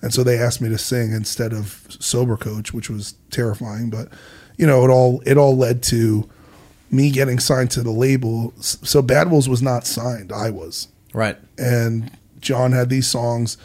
[0.03, 3.91] And so they asked me to sing instead of sober coach, which was terrifying.
[3.91, 4.09] But
[4.57, 6.29] you know, it all it all led to
[6.91, 8.53] me getting signed to the label.
[8.61, 10.89] So Bad Wolves was not signed; I was.
[11.13, 11.39] Right.
[11.59, 13.57] And John had these songs,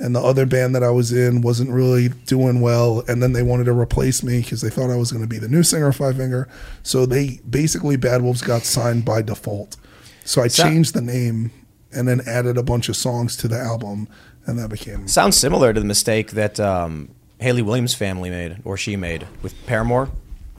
[0.00, 3.02] and the other band that I was in wasn't really doing well.
[3.06, 5.38] And then they wanted to replace me because they thought I was going to be
[5.38, 6.48] the new singer of Five Finger.
[6.82, 9.76] So they basically Bad Wolves got signed by default.
[10.24, 11.50] So I So- changed the name
[11.92, 14.08] and then added a bunch of songs to the album,
[14.46, 17.08] and that became Sounds similar to the mistake that um,
[17.38, 20.08] Hayley Williams' family made, or she made, with Paramore.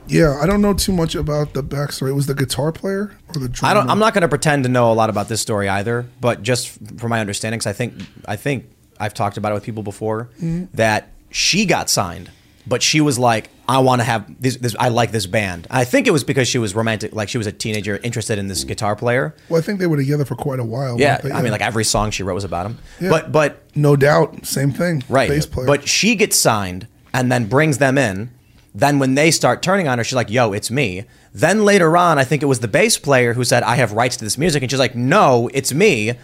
[0.08, 2.08] Yeah, I don't know too much about the backstory.
[2.10, 3.70] It was the guitar player or the drummer?
[3.70, 3.88] I don't.
[3.88, 6.76] I'm not going to pretend to know a lot about this story either, but just
[6.98, 7.94] from my understanding, cause I think
[8.26, 8.66] I think
[9.02, 10.68] I've talked about it with people before Mhm.
[10.74, 12.30] that she got signed,
[12.66, 14.76] but she was like, "I want to have this, this.
[14.78, 17.46] I like this band." I think it was because she was romantic, like she was
[17.46, 19.34] a teenager interested in this guitar player.
[19.48, 20.98] Well, I think they were together for quite a while.
[21.00, 21.20] Yeah?
[21.34, 22.78] I mean, like every song she wrote was about him.
[23.00, 23.10] Yeah.
[23.10, 25.02] But but no doubt, same thing.
[25.08, 25.66] right, bass player.
[25.66, 28.30] but she gets signed and then brings them in.
[28.74, 32.18] Then when they start turning on her, she's like, "Yo, it's me." Then later on,
[32.18, 34.62] I think it was the bass player who said, "I have rights to this music,"
[34.62, 36.14] and she's like, "No, it's me."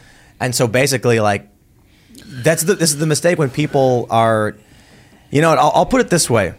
[0.41, 1.49] And so basically, like,
[2.29, 4.55] that's the this is the mistake when people are,
[5.31, 6.55] you know, I'll, I'll put it this way: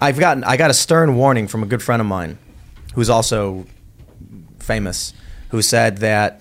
[0.00, 2.38] I've gotten I got a stern warning from a good friend of mine,
[2.94, 3.66] who's also
[4.58, 5.14] famous,
[5.50, 6.40] who said that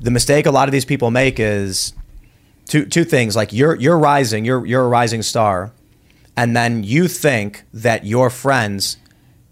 [0.00, 1.92] the mistake a lot of these people make is
[2.66, 5.72] two two things like you're you're rising you're you're a rising star
[6.36, 8.96] and then you think that your friends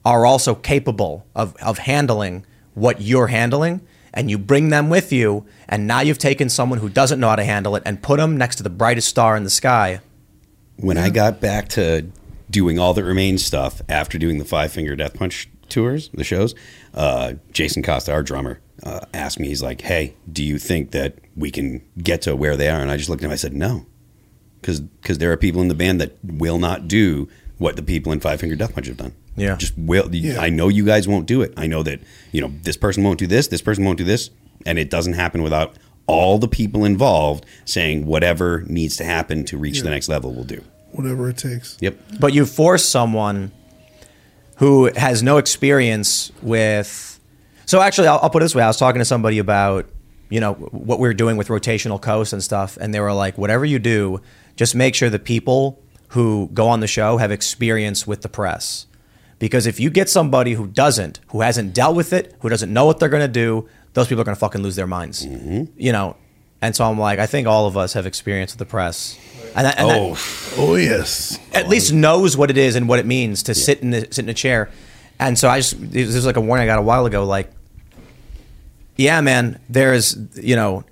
[0.05, 3.81] are also capable of of handling what you're handling
[4.13, 7.37] and you bring them with you and now you've taken someone who doesn't know how
[7.37, 10.01] to handle it and put them next to the brightest star in the sky
[10.81, 12.11] when I got back to
[12.51, 16.55] doing all that remains stuff after doing the Five Finger Death Punch tours, the shows,
[16.95, 21.19] uh, Jason Costa, our drummer, uh, asked me, he's like, "Hey, do you think that
[21.37, 23.33] we can get to where they are?" And I just looked at him.
[23.33, 23.87] I said, "No,"
[24.61, 28.21] because there are people in the band that will not do what the people in
[28.21, 29.15] Five Finger Death Punch have done.
[29.41, 29.57] Yeah.
[29.57, 30.15] just will.
[30.15, 30.41] Yeah.
[30.41, 31.53] I know you guys won't do it.
[31.57, 32.01] I know that
[32.33, 33.49] you know this person won't do this.
[33.49, 34.31] This person won't do this,
[34.67, 35.75] and it doesn't happen without
[36.07, 40.45] all the people involved saying whatever needs to happen to reach the next level, we'll
[40.45, 40.65] do.
[40.93, 41.77] whatever it takes.
[41.81, 41.99] Yep.
[42.19, 43.53] but you force someone
[44.57, 47.21] who has no experience with
[47.67, 49.87] so actually I'll, I'll put it this way i was talking to somebody about
[50.31, 53.39] you know what we are doing with rotational coast and stuff and they were like
[53.39, 54.21] whatever you do
[54.57, 58.87] just make sure the people who go on the show have experience with the press
[59.39, 62.85] because if you get somebody who doesn't who hasn't dealt with it who doesn't know
[62.87, 65.65] what they're going to do those people are going to fucking lose their minds mm-hmm.
[65.77, 66.17] you know
[66.61, 69.19] and so i'm like i think all of us have experience with the press
[69.57, 70.17] and, that- and that- Oh,
[70.57, 71.39] Oh yes.
[71.55, 74.25] at least knows what it is and what it means to sit in the, sit
[74.25, 74.69] in a chair.
[75.19, 77.25] And so I just this was like a warning I got a while ago.
[77.25, 77.51] Like,
[78.97, 80.85] yeah, man, there's you know,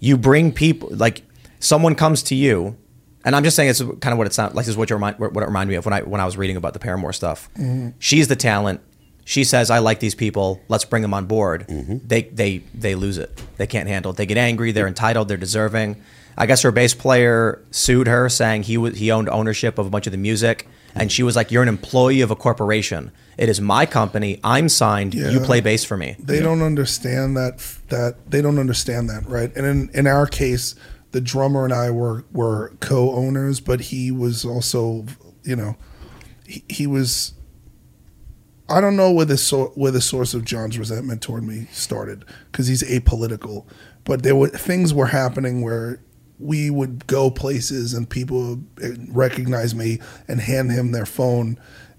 [0.00, 1.22] you bring people like
[1.58, 2.76] someone comes to you,
[3.24, 4.64] and I'm just saying it's kind of what it sounds like.
[4.64, 6.36] This is what you remind what it reminded me of when I when I was
[6.36, 7.48] reading about the Paramore stuff.
[7.58, 7.94] Mhm.
[7.98, 8.80] She's the talent.
[9.24, 10.60] she says, "I like these people.
[10.68, 11.98] Let's bring them on board." Mm-hmm.
[12.06, 13.40] They they they lose it.
[13.56, 14.16] They can't handle it.
[14.16, 14.72] They get angry.
[14.72, 15.28] They're entitled.
[15.28, 15.96] They're deserving.
[16.36, 19.90] I guess her bass player sued her, saying he was he owned ownership of a
[19.90, 23.12] bunch of the music, and she was like, "You're an employee of a corporation.
[23.38, 24.40] It is my company.
[24.42, 25.14] I'm signed.
[25.14, 29.52] You play bass for me." They don't understand that that they don't understand that, right?
[29.54, 30.74] And in, in our case,
[31.12, 35.06] the drummer and I were were co-owners, but he was also,
[35.44, 35.76] you know,
[36.46, 37.34] he, he was.
[38.68, 42.24] I don't know where the so, where the source of John's resentment toward me started
[42.50, 43.66] because he's apolitical,
[44.04, 46.00] but there were things were happening where
[46.38, 51.58] we would go places and people would recognize me and hand him their phone.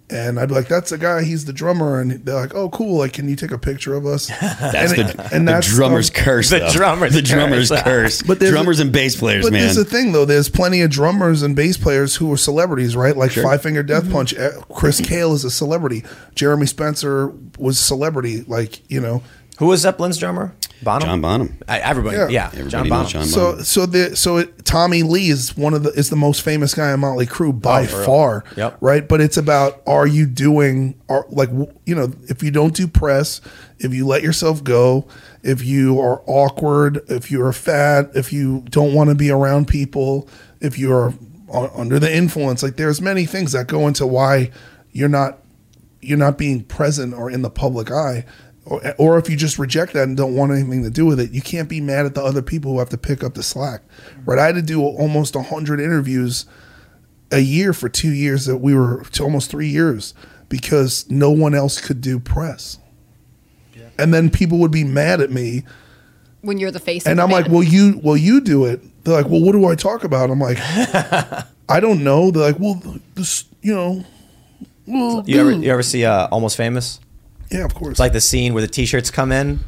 [0.10, 1.24] And I'd be like, "That's the guy.
[1.24, 2.98] He's the drummer." And they're like, "Oh, cool.
[3.00, 6.50] Like, can you take a picture of us?" That's and the, the drummer's um, curse.
[6.50, 6.72] The though.
[6.72, 7.82] drummer's the drummer's curse.
[7.84, 8.22] curse.
[8.22, 9.62] But there's drummers a- and bass players, But man.
[9.64, 10.26] there's a thing though.
[10.26, 13.16] There's plenty of drummers and bass players who are celebrities, right?
[13.16, 14.34] Like Five Finger Death Punch.
[14.36, 16.04] eh, Chris Kael is a celebrity.
[16.36, 18.42] Jeremy Spencer was a celebrity.
[18.42, 19.24] Like you know.
[19.60, 20.54] Who was Zeppelin's drummer?
[20.84, 21.08] Bonham.
[21.08, 21.58] John Bonham.
[21.68, 22.28] I, everybody, Yeah.
[22.30, 23.08] yeah, Everybody John Bonham.
[23.08, 23.64] John So Bonham.
[23.66, 26.94] so the so it, Tommy Lee is one of the is the most famous guy
[26.94, 28.06] in Motley Crue by Oh, for real.
[28.06, 28.44] far.
[28.58, 28.78] Yep.
[28.82, 31.50] Right, but it's about are you doing are like
[31.86, 33.42] you know if you don't do press,
[33.80, 35.08] if you let yourself go,
[35.42, 40.28] if you are awkward, if you're fat, if you don't want to be around people,
[40.62, 41.14] if you're
[41.76, 44.50] under the influence, like there's many things that go into why
[44.92, 45.40] you're not
[46.02, 48.26] you're not being present or in the public eye.
[48.66, 51.32] Or, or if you just reject that and don't want anything to do with it,
[51.32, 53.82] you can't be mad at the other people who have to pick up the slack.
[54.26, 54.40] Right?
[54.40, 56.46] I had to do almost 100 interviews
[57.32, 60.14] a year for two years that we were to almost three years
[60.50, 62.78] because no one else could do press.
[63.98, 65.64] And then people would be mad at me.
[66.42, 67.06] When you're the face.
[67.06, 67.54] And of I'm the like, band.
[67.54, 68.82] well, you, well, you do it.
[69.04, 70.32] They're like, well, what do I talk about?
[70.32, 70.58] I'm like,
[71.70, 72.32] I don't know.
[72.32, 72.82] They're like, well,
[73.16, 74.04] this, you know,
[74.88, 77.00] well, You ever you ever see uh, Almost Famous?
[77.54, 77.92] Yeah, of course.
[77.92, 79.60] It's like the scene where the t-shirts come in,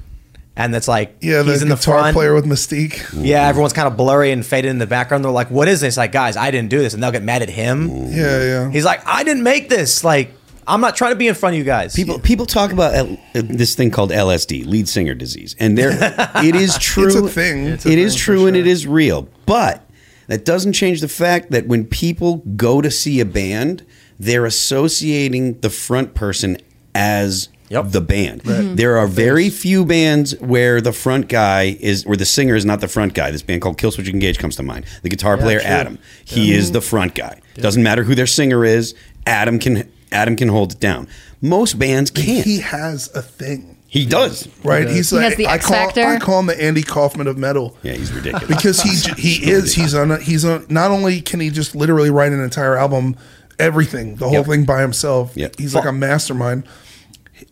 [0.55, 2.15] and it's like yeah, the he's in the guitar front.
[2.15, 3.03] player with Mystique.
[3.13, 5.23] Yeah, everyone's kind of blurry and faded in the background.
[5.23, 7.41] They're like, "What is this?" Like, guys, I didn't do this, and they'll get mad
[7.41, 7.89] at him.
[8.09, 8.71] Yeah, yeah.
[8.71, 10.31] He's like, "I didn't make this." Like,
[10.67, 11.95] I'm not trying to be in front of you guys.
[11.95, 15.91] People people talk about L- uh, this thing called LSD, lead singer disease, and there
[16.43, 17.05] it is true.
[17.07, 17.65] It's a thing.
[17.67, 19.29] It's a It is thing for true and it is real.
[19.45, 19.87] But
[20.27, 23.85] that doesn't change the fact that when people go to see a band,
[24.19, 26.57] they're associating the front person
[26.95, 28.43] as the band.
[28.43, 28.75] Mm-hmm.
[28.75, 32.79] There are very few bands where the front guy is, where the singer is not
[32.81, 33.31] the front guy.
[33.31, 34.85] This band called Killswitch Engage comes to mind.
[35.01, 35.67] The guitar player true.
[35.69, 37.41] Adam, he is the front guy.
[37.55, 38.93] Doesn't matter who their singer is.
[39.25, 41.07] Adam can Adam can hold it down.
[41.41, 42.45] Most bands can't.
[42.45, 43.71] He has a thing.
[43.87, 44.47] He does.
[44.63, 46.01] Right, he's He like has the I X call factor.
[46.03, 47.77] I call him the Andy Kaufman of metal.
[47.81, 48.47] Yeah, he's ridiculous.
[48.47, 52.31] because he he is he's on he's on not only can he just literally write
[52.33, 53.15] an entire album
[53.57, 54.45] everything the whole Yep.
[54.47, 56.65] thing by himself Yeah, he's like a mastermind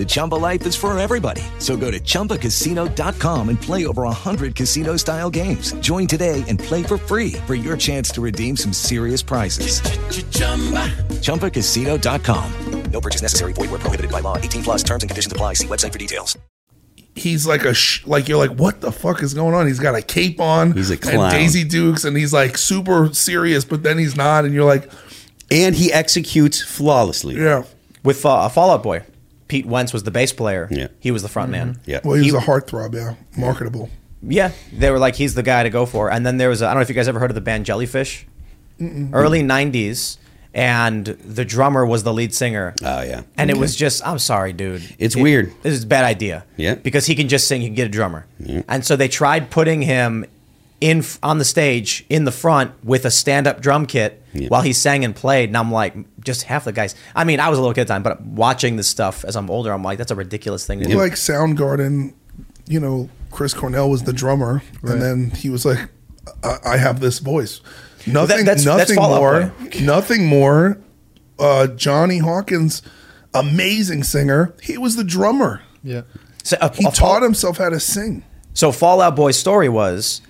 [0.00, 1.42] The Chumba life is for everybody.
[1.58, 5.72] So go to ChumbaCasino.com and play over 100 casino style games.
[5.80, 9.82] Join today and play for free for your chance to redeem some serious prizes.
[11.20, 12.52] ChumbaCasino.com.
[12.92, 13.52] No purchase necessary.
[13.52, 14.38] Void where prohibited by law.
[14.38, 15.52] 18 plus terms and conditions apply.
[15.52, 16.38] See website for details.
[17.14, 19.94] he's like a sh- like you're like what the fuck is going on he's got
[19.96, 21.30] a cape on He's a and clown.
[21.32, 24.90] Daisy Dukes and he's like super serious but then he's not and you're like
[25.50, 27.34] and he executes flawlessly.
[27.36, 27.64] yeah
[28.02, 29.02] with uh, Fall Out Boy,
[29.50, 30.66] Pete Wentz was the bass player.
[30.70, 30.86] Yeah.
[31.00, 31.74] he was the front man.
[31.74, 31.90] Mm-hmm.
[31.90, 32.00] Yeah.
[32.04, 33.90] well he was a heartthrob yeah marketable
[34.22, 36.10] Yeah, they were like, he's the guy to go for.
[36.12, 37.40] And then there was, a, I don't know if you guys ever heard of the
[37.50, 38.26] band Jellyfish,
[39.12, 40.18] early '90s,
[40.52, 42.74] and the drummer was the lead singer.
[42.82, 43.22] Oh yeah.
[43.36, 44.82] And it was just, I'm sorry, dude.
[44.98, 45.52] It's It- weird.
[45.62, 46.44] This is a bad idea.
[46.56, 46.74] Yeah.
[46.74, 48.26] Because he can just sing, he can get a drummer.
[48.68, 50.24] And so they tried putting him
[50.80, 55.04] in on the stage in the front with a stand-up drum kit while he sang
[55.04, 55.48] and played.
[55.50, 56.94] And I'm like, just half the guys.
[57.14, 59.36] I mean, I was a little kid at the time, but watching this stuff as
[59.36, 60.96] I'm older, I'm like, that's a ridiculous thing to do.
[60.96, 62.14] like Soundgarden
[62.68, 65.88] you know Chris Cornell was the drummer and then he was like
[66.44, 67.60] I, I have this voice
[68.06, 69.20] nothing that's- that's nothing Fall Out
[69.60, 70.78] more nothing more
[71.40, 72.82] uh, Jonny Hawkins
[73.34, 76.02] amazing singer he was the drummer Yeah.
[76.44, 78.22] So, uh, he uh, taught himself how to sing
[78.54, 80.20] So Fall Out Boy's story was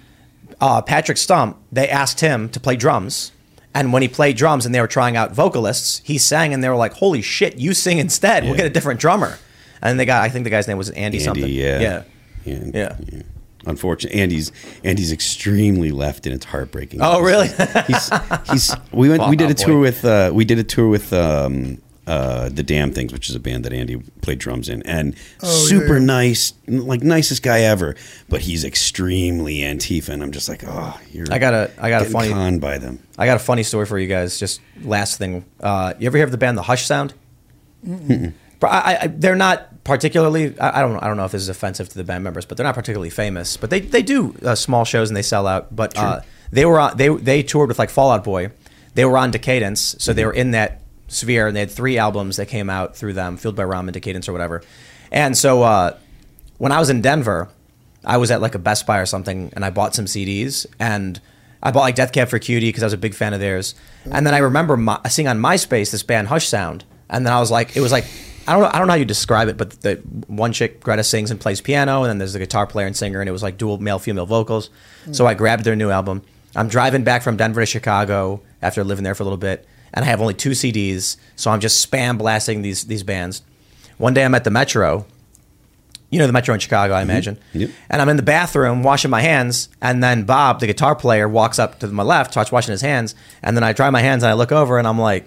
[0.60, 1.56] uh, Patrick Stump.
[1.72, 3.32] They asked him to play drums,
[3.74, 6.68] and when he played drums and they were trying out vocalists, he sang, and they
[6.68, 8.44] were like, "Holy shit, you sing instead!
[8.44, 9.38] We'll get a different drummer."
[9.82, 11.48] And they got, I think the guy's name was Andy, Andy, something.
[11.48, 11.80] yeah.
[11.80, 12.02] yeah,
[12.44, 12.96] Yeah.
[13.12, 13.22] yeah.
[13.66, 14.52] Unfortunately, Andy's
[14.84, 17.00] Andy's extremely left, and it's heartbreaking.
[17.02, 17.48] Oh, really?
[17.86, 18.10] he's
[18.50, 19.80] he's we went we did a Fall Out tour Boy.
[19.80, 21.78] with uh, we did a tour with um,
[22.10, 25.46] uh, the Damned Things, which is a band that Andy played drums in, and Oh,
[25.46, 26.06] super yeah, yeah.
[26.06, 27.94] nice, like nicest guy ever.
[28.28, 31.26] But he's extremely Antifa, and I'm just like, oh, you're.
[31.30, 32.98] I got a I got a funny conned by them.
[33.16, 34.38] I got a funny story for you guys.
[34.40, 37.14] Just last thing, uh, you ever hear of the band The Hush Sound?
[37.84, 40.58] But I, I, they're not particularly.
[40.58, 40.96] I, I don't.
[41.02, 43.10] I don't know if this is offensive to the band members, but they're not particularly
[43.10, 43.56] famous.
[43.56, 45.74] But they they do uh, small shows and they sell out.
[45.74, 48.50] But uh, they were on, they they toured with like Fall Out Boy.
[48.94, 52.36] They were on Decaydance, so they were in that sphere, and they had three albums
[52.36, 54.62] that came out through them, Fueled by Ramen, Decaydance, or whatever.
[55.12, 55.96] And so uh,
[56.58, 57.48] when I was in Denver,
[58.04, 61.20] I was at like a Best Buy or something, and I bought some CDs, and
[61.62, 63.74] I bought like Death Cab for Cutie because I was a big fan of theirs.
[64.10, 67.40] And then I remember my, seeing on MySpace this band Hush Sound, and then I
[67.40, 68.06] was like, it was like
[68.46, 69.96] I don't know, I don't know how you describe it, but the
[70.26, 73.20] one chick Greta sings and plays piano, and then there's the guitar player and singer,
[73.20, 74.70] and it was like dual male female vocals.
[75.12, 76.22] So I grabbed their new album.
[76.56, 80.04] I'm driving back from Denver to Chicago after living there for a little bit, and
[80.04, 83.42] I have only two CDs, so I'm just spam blasting these these bands.
[83.98, 85.06] One day I'm at the Metro,
[86.10, 87.10] you know the Metro in Chicago, I mm-hmm.
[87.10, 87.38] imagine.
[87.54, 87.70] Yep.
[87.88, 91.58] And I'm in the bathroom washing my hands, and then Bob, the guitar player, walks
[91.58, 94.30] up to my left, starts washing his hands, and then I dry my hands and
[94.30, 95.24] I look over and I'm like,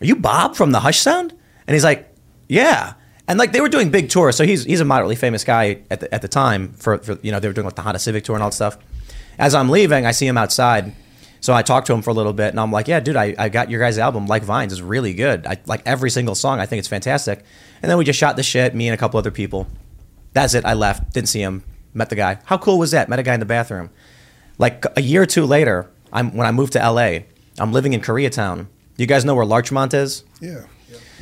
[0.00, 1.32] "Are you Bob from the Hush Sound?"
[1.66, 2.14] And he's like,
[2.48, 2.94] "Yeah."
[3.26, 6.00] And like they were doing big tours, so he's he's a moderately famous guy at
[6.00, 8.24] the at the time for, for you know they were doing like the Honda Civic
[8.24, 8.78] tour and all that stuff.
[9.38, 10.92] As I'm leaving, I see him outside.
[11.40, 13.34] So I talked to him for a little bit, and I'm like, "Yeah, dude, I,
[13.38, 15.46] I got your guys' album, Like Vines, is really good.
[15.46, 16.60] I like every single song.
[16.60, 17.44] I think it's fantastic."
[17.82, 19.66] And then we just shot the shit, me and a couple other people.
[20.32, 20.64] That's it.
[20.64, 21.12] I left.
[21.12, 21.62] Didn't see him.
[21.94, 22.38] Met the guy.
[22.44, 23.08] How cool was that?
[23.08, 23.90] Met a guy in the bathroom.
[24.58, 27.20] Like a year or two later, I'm when I moved to LA.
[27.58, 28.66] I'm living in Koreatown.
[28.96, 30.24] You guys know where Larchmont is?
[30.40, 30.64] Yeah.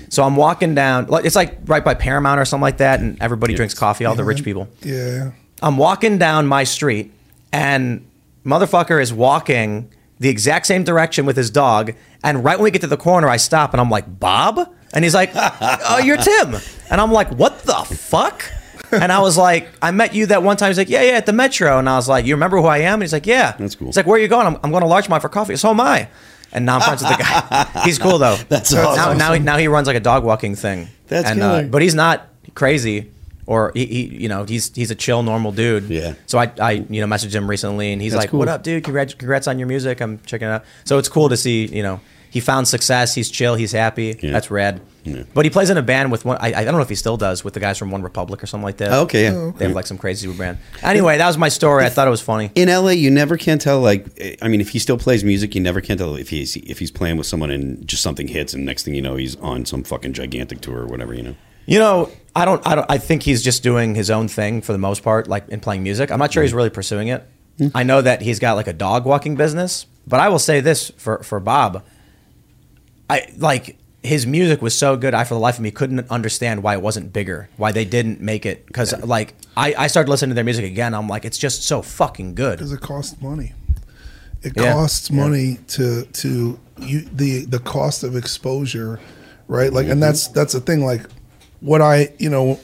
[0.09, 1.09] So I'm walking down.
[1.25, 4.05] It's like right by Paramount or something like that, and everybody drinks coffee.
[4.05, 4.69] All the rich people.
[4.83, 5.33] Yeah.
[5.63, 7.13] I'm walking down my street,
[7.53, 8.07] and
[8.45, 11.93] motherfucker is walking the exact same direction with his dog.
[12.23, 14.73] And right when we get to the corner, I stop and I'm like, Bob?
[14.93, 16.57] And he's like, Oh, you're Tim.
[16.91, 18.45] And I'm like, What the fuck?
[18.93, 20.71] And I was like, I met you that one time.
[20.71, 21.79] He's like, Yeah, yeah, at the Metro.
[21.79, 22.95] And I was like, You remember who I am?
[22.95, 23.55] And he's like, Yeah.
[23.59, 23.89] That's cool.
[23.89, 24.47] He's like, Where are you going?
[24.47, 25.57] I'm, I'm going to Larchmont for coffee.
[25.57, 26.09] So am I.
[26.53, 27.81] And now I'm friends with the guy.
[27.85, 28.37] He's cool though.
[28.49, 29.19] That's now, awesome.
[29.19, 30.89] now, he, now he runs like a dog walking thing.
[31.09, 33.11] That's and, uh, but he's not crazy
[33.47, 36.15] or he, he you know he's he's a chill normal dude Yeah.
[36.27, 38.41] so i i you know messaged him recently and he's That's like cool.
[38.41, 41.29] what up dude congrats, congrats on your music i'm checking it out so it's cool
[41.29, 45.23] to see you know he found success he's chill he's happy that's rad yeah.
[45.33, 47.17] but he plays in a band with one I, I don't know if he still
[47.17, 49.33] does with the guys from OneRepublic or something like that Oh, okay, yeah.
[49.35, 52.11] Oh, they have like some crazy band anyway that was my story i thought it
[52.11, 53.81] was funny In LA, you never can tell.
[53.81, 54.07] Like,
[54.43, 56.91] I mean, if he still plays music, you never can tell if he's if he's
[56.91, 59.85] playing with someone and just something hits, and next thing you know, he's on some
[59.85, 61.15] fucking gigantic tour or whatever.
[61.15, 61.35] You know.
[61.67, 64.73] You know, I don't, I don't, I think he's just doing his own thing for
[64.73, 66.11] the most part, like in playing music.
[66.11, 66.57] I'm not sure he's mm.
[66.57, 67.27] really pursuing it.
[67.59, 67.73] Mm.
[67.75, 70.91] I know that he's got like a dog walking business, but I will say this
[70.97, 71.85] for for Bob,
[73.09, 75.15] I like his music was so good.
[75.15, 78.21] I for the life of me couldn't understand why it wasn't bigger, why they didn't
[78.21, 78.67] make it.
[78.67, 80.95] Because like I, I started listening to their music again.
[80.95, 82.59] I'm like, it's just so fucking good.
[82.59, 83.53] Because it costs money.
[84.43, 84.73] It Yeah.
[84.73, 85.17] costs Yeah.
[85.17, 89.01] money to to you the the cost of exposure,
[89.49, 89.73] right?
[89.73, 90.01] Like, and mm-hmm.
[90.01, 90.85] that's that's the thing.
[90.85, 91.03] Like,
[91.61, 92.61] what I you know,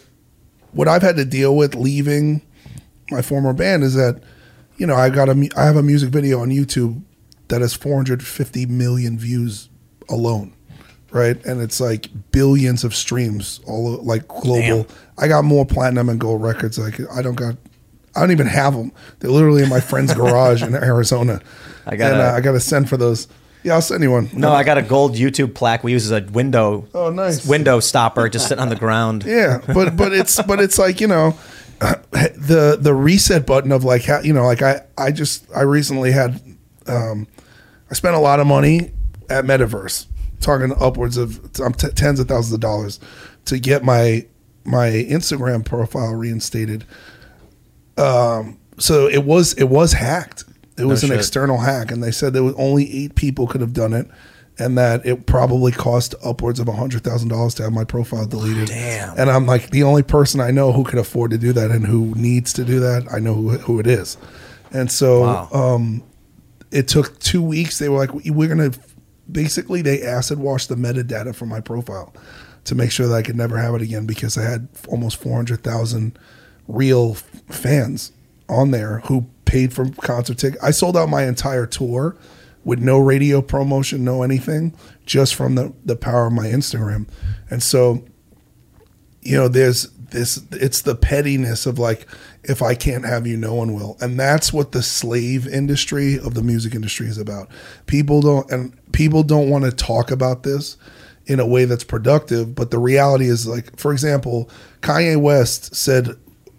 [0.72, 2.42] what I've had to deal with leaving
[3.10, 4.22] my former band is that,
[4.76, 7.02] you know, I got a I have a music video on YouTube
[7.48, 9.68] that has 450 million views
[10.08, 10.54] alone,
[11.10, 11.42] right?
[11.44, 14.86] And it's like billions of streams, all like global.
[15.18, 16.78] I got more platinum and gold records.
[16.78, 17.56] Like I don't got,
[18.16, 18.92] I don't even have them.
[19.20, 21.40] They're literally in my friend's garage in Arizona.
[21.86, 23.28] I and, uh, I got to send for those.
[23.64, 24.28] Yeah, I'll send you one.
[24.32, 26.88] No, I got a gold YouTube plaque we use as a window.
[26.94, 27.46] Oh, nice.
[27.46, 29.24] Window stopper, just sitting on the ground.
[29.26, 31.36] Yeah, but but it's but it's like you know,
[31.80, 36.10] the the reset button of like how you know like I I just I recently
[36.12, 36.40] had
[36.86, 37.28] um,
[37.90, 38.90] I spent a lot of money
[39.30, 40.06] at Metaverse,
[40.40, 42.98] talking upwards of um, t- tens of thousands of dollars
[43.44, 44.26] to get my
[44.64, 46.84] my Instagram profile reinstated.
[47.96, 50.44] Um, so it was it was hacked.
[50.76, 51.18] It No was an shit.
[51.18, 54.08] external hack, and they said there was only eight people could have done it,
[54.58, 58.68] and that it probably cost upwards of hundred thousand dollars to have my profile deleted.
[58.68, 59.18] Damn.
[59.18, 61.86] And I'm like the only person I know who could afford to do that and
[61.86, 63.06] who needs to do that.
[63.12, 64.16] I know who who it is,
[64.72, 65.48] and so Wow.
[65.52, 66.02] um,
[66.70, 67.78] it took two weeks.
[67.78, 68.72] They were like, "We're gonna."
[69.30, 72.12] Basically, they acid washed the metadata from my profile
[72.64, 75.36] to make sure that I could never have it again because I had almost four
[75.36, 76.18] hundred thousand
[76.68, 77.14] real
[77.48, 78.12] fans
[78.48, 80.62] on there who paid for concert tickets.
[80.62, 82.16] I sold out my entire tour
[82.64, 84.74] with no radio promotion, no anything,
[85.04, 87.08] just from the the power of my Instagram,
[87.50, 88.04] and so
[89.22, 92.06] you know, there's this, it's the pettiness of like,
[92.44, 93.96] if I can't have you, no one will.
[94.00, 97.48] And that's what the slave industry of the music industry is about.
[97.86, 100.76] People don't, and people don't want to talk about this
[101.26, 102.54] in a way that's productive.
[102.54, 104.50] But the reality is, like, for example,
[104.80, 106.16] Kanye West said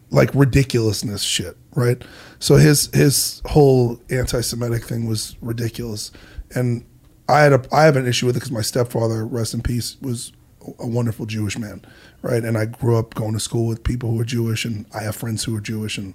[0.10, 2.02] like ridiculousness shit, right?
[2.40, 6.12] So his his whole anti-Semitic thing was ridiculous,
[6.56, 6.86] and
[7.30, 9.98] I had a I have an issue with it because my stepfather, rest in peace,
[10.02, 10.32] was
[10.80, 11.82] a wonderful Jewish man,
[12.22, 12.44] right?
[12.44, 15.16] And I grew up going to school with people who are Jewish, and I have
[15.16, 16.14] friends who are Jewish, and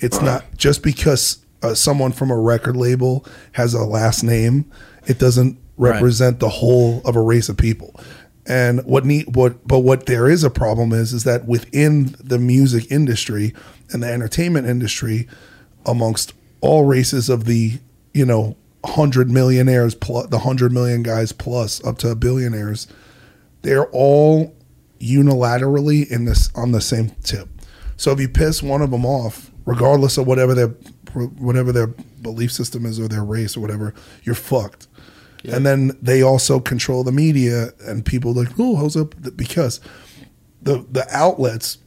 [0.00, 4.70] it's not just because uh, someone from a record label has a last name,
[5.06, 5.92] it doesn't Right.
[5.92, 7.94] represent the whole of a race of people.
[8.48, 12.38] And what need what but what there is a problem is is that within the
[12.38, 13.52] music industry
[13.90, 15.28] and the entertainment industry,
[15.84, 16.32] amongst
[16.62, 17.78] all races of the
[18.14, 22.88] you know hundred millionaires plus the hundred million guys plus up to billionaires,
[23.60, 24.56] they're all
[24.98, 27.48] unilaterally in this on the same tip.
[27.98, 30.68] So if you piss one of them off, regardless of whatever their
[31.38, 33.92] whatever their belief system is or their race or whatever,
[34.22, 34.86] you're fucked.
[35.44, 39.14] And then they also control the media and people like, oh, how's up?
[39.36, 39.80] Because
[40.62, 41.78] the the outlets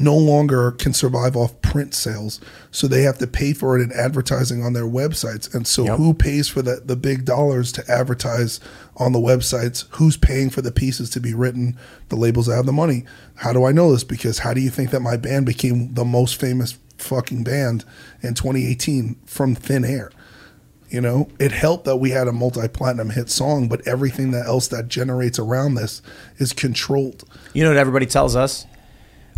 [0.00, 2.40] no longer can survive off print sales,
[2.70, 5.52] so they have to pay for it in advertising on their websites.
[5.54, 8.60] And so, who pays for the the big dollars to advertise
[8.96, 9.84] on the websites?
[9.90, 11.78] Who's paying for the pieces to be written?
[12.08, 13.04] The labels that have the money.
[13.36, 14.04] How do I know this?
[14.04, 17.84] Because how do you think that my band became the most famous fucking band
[18.22, 20.10] in 2018 from thin air?
[20.90, 24.66] You know, it helped that we had a multi-platinum hit song, but everything that else
[24.68, 26.02] that generates around this
[26.38, 27.22] is controlled.
[27.52, 28.66] You know what everybody tells us?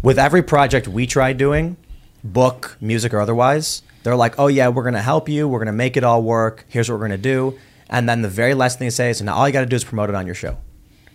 [0.03, 1.77] With every project we try doing,
[2.25, 5.47] book, music, or otherwise, they're like, oh, yeah, we're going to help you.
[5.47, 6.65] We're going to make it all work.
[6.69, 7.59] Here's what we're going to do.
[7.91, 9.77] And then the very last thing they say is, now all you got to do
[9.77, 10.57] is promote it on your show.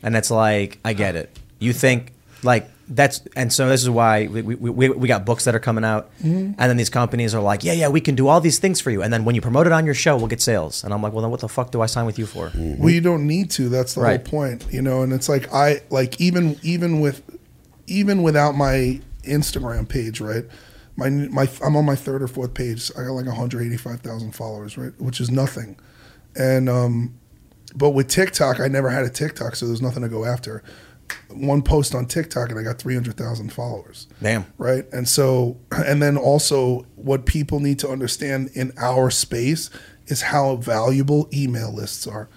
[0.03, 1.35] And it's like, I get it.
[1.57, 2.13] You think,
[2.43, 5.83] like, that's, and so this is why we, we, we, got books that are coming
[5.83, 6.09] out.
[6.23, 6.55] Mhm.
[6.57, 8.91] And then these companies are like, yeah, yeah, we can do all these things for
[8.91, 9.01] you.
[9.01, 10.83] And then when you promote it on your show, we'll get sales.
[10.83, 12.51] And I'm like, well, then what the fuck do I sign with you for?
[12.55, 13.67] Well, you don't need to.
[13.69, 14.19] That's the Right.
[14.19, 15.01] whole point, you know.
[15.01, 17.21] And it's like I like even even with
[17.87, 20.45] even without my Instagram page, right?
[20.95, 22.89] My my I'm on my third or fourth page.
[22.97, 24.93] I got like 185,000 followers, right?
[24.99, 25.75] Which is nothing.
[26.35, 27.15] And um,
[27.75, 30.63] but with TikTok, I never had a TikTok, so there's nothing to go after.
[31.29, 34.45] One post on TikTok, and I got 300,000 followers Damn.
[34.57, 34.85] right?
[34.91, 39.69] And so, and then also, what people need to understand in our space
[40.07, 42.29] is how valuable email lists are,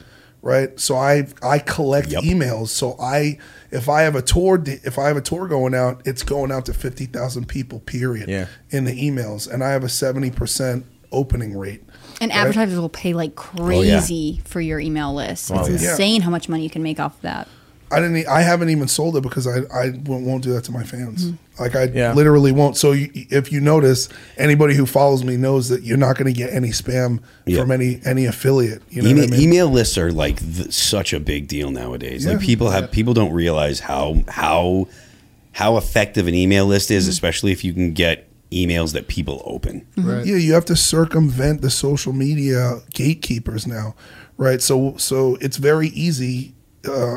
[0.42, 0.78] right?
[0.78, 2.68] So I I collect emails.
[2.68, 3.38] So I
[3.70, 6.66] if I have a tour if I have a tour going out, it's going out
[6.66, 7.80] to fifty thousand people.
[7.80, 8.28] Period.
[8.28, 8.46] Yeah.
[8.70, 11.82] In the emails, and I have a seventy percent opening rate.
[12.20, 12.38] And right?
[12.38, 15.50] advertisers will pay like oh, crazy for your email list.
[15.50, 15.92] Wow, it's yeah.
[15.92, 17.48] insane how much money you can make off of that.
[17.92, 18.18] I didn't.
[18.18, 20.84] e- I haven't even sold it because I I won't, won't do that to my
[20.84, 21.26] fans.
[21.26, 21.62] Mm-hmm.
[21.62, 22.12] Like I Yeah.
[22.14, 22.76] literally won't.
[22.76, 26.38] So you, if you notice, anybody who follows me knows that you're not going to
[26.38, 27.60] get any spam Yeah.
[27.60, 28.82] from any any affiliate.
[28.90, 29.48] You know email, what I mean?
[29.48, 32.26] email lists are like th- such a big deal nowadays.
[32.26, 34.86] Like people have people don't realize how how
[35.52, 36.96] how effective an email list Mm-hmm.
[36.98, 39.86] is, especially if you can get emails that people open.
[39.96, 43.94] Yeah, you have to circumvent the social media gatekeepers now,
[44.36, 44.60] right?
[44.62, 46.54] So so it's very easy
[46.88, 47.16] uh,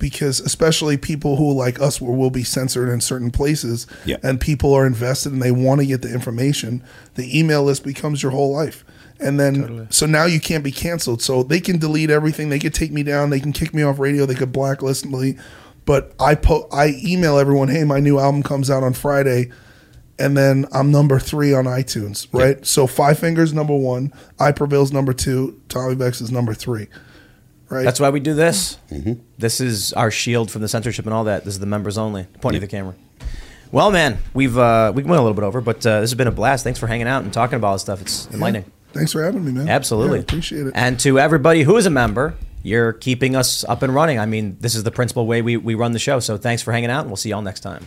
[0.00, 4.16] because especially people who like us where will be censored in certain places Yeah.
[4.24, 6.82] and people are invested and they want to get the information,
[7.14, 8.84] the email list becomes your whole life.
[9.20, 11.20] And then so now you can't be canceled.
[11.22, 12.48] So they can delete everything.
[12.48, 13.30] They could take me down.
[13.30, 14.24] They can kick me off radio.
[14.26, 15.36] They could blacklist me.
[15.84, 19.50] But I po- I email everyone, hey, my new album comes out on Friday
[20.18, 22.64] and then I'm number three on iTunes, right?
[22.66, 26.88] So Five Fingers number one, I Prevail's number two, Tommy Vext is number three,
[27.70, 27.84] right?
[27.84, 28.78] That's why we do this.
[29.38, 31.44] This is our shield from the censorship and all that.
[31.44, 32.26] This is the members only.
[32.40, 32.94] Pointing at the camera.
[33.72, 36.26] Well, man, we've uh, we went a little bit over, but uh, this has been
[36.26, 36.64] a blast.
[36.64, 38.02] Thanks for hanging out and talking about all this stuff.
[38.02, 38.70] It's enlightening.
[38.92, 39.68] Thanks for having me, man.
[39.68, 40.18] Absolutely.
[40.18, 40.72] Yeah, appreciate it.
[40.74, 44.18] And to everybody who is a member, you're keeping us up and running.
[44.18, 46.18] I mean, this is the principal way we, we run the show.
[46.18, 47.86] So thanks for hanging out, and we'll see y'all next time.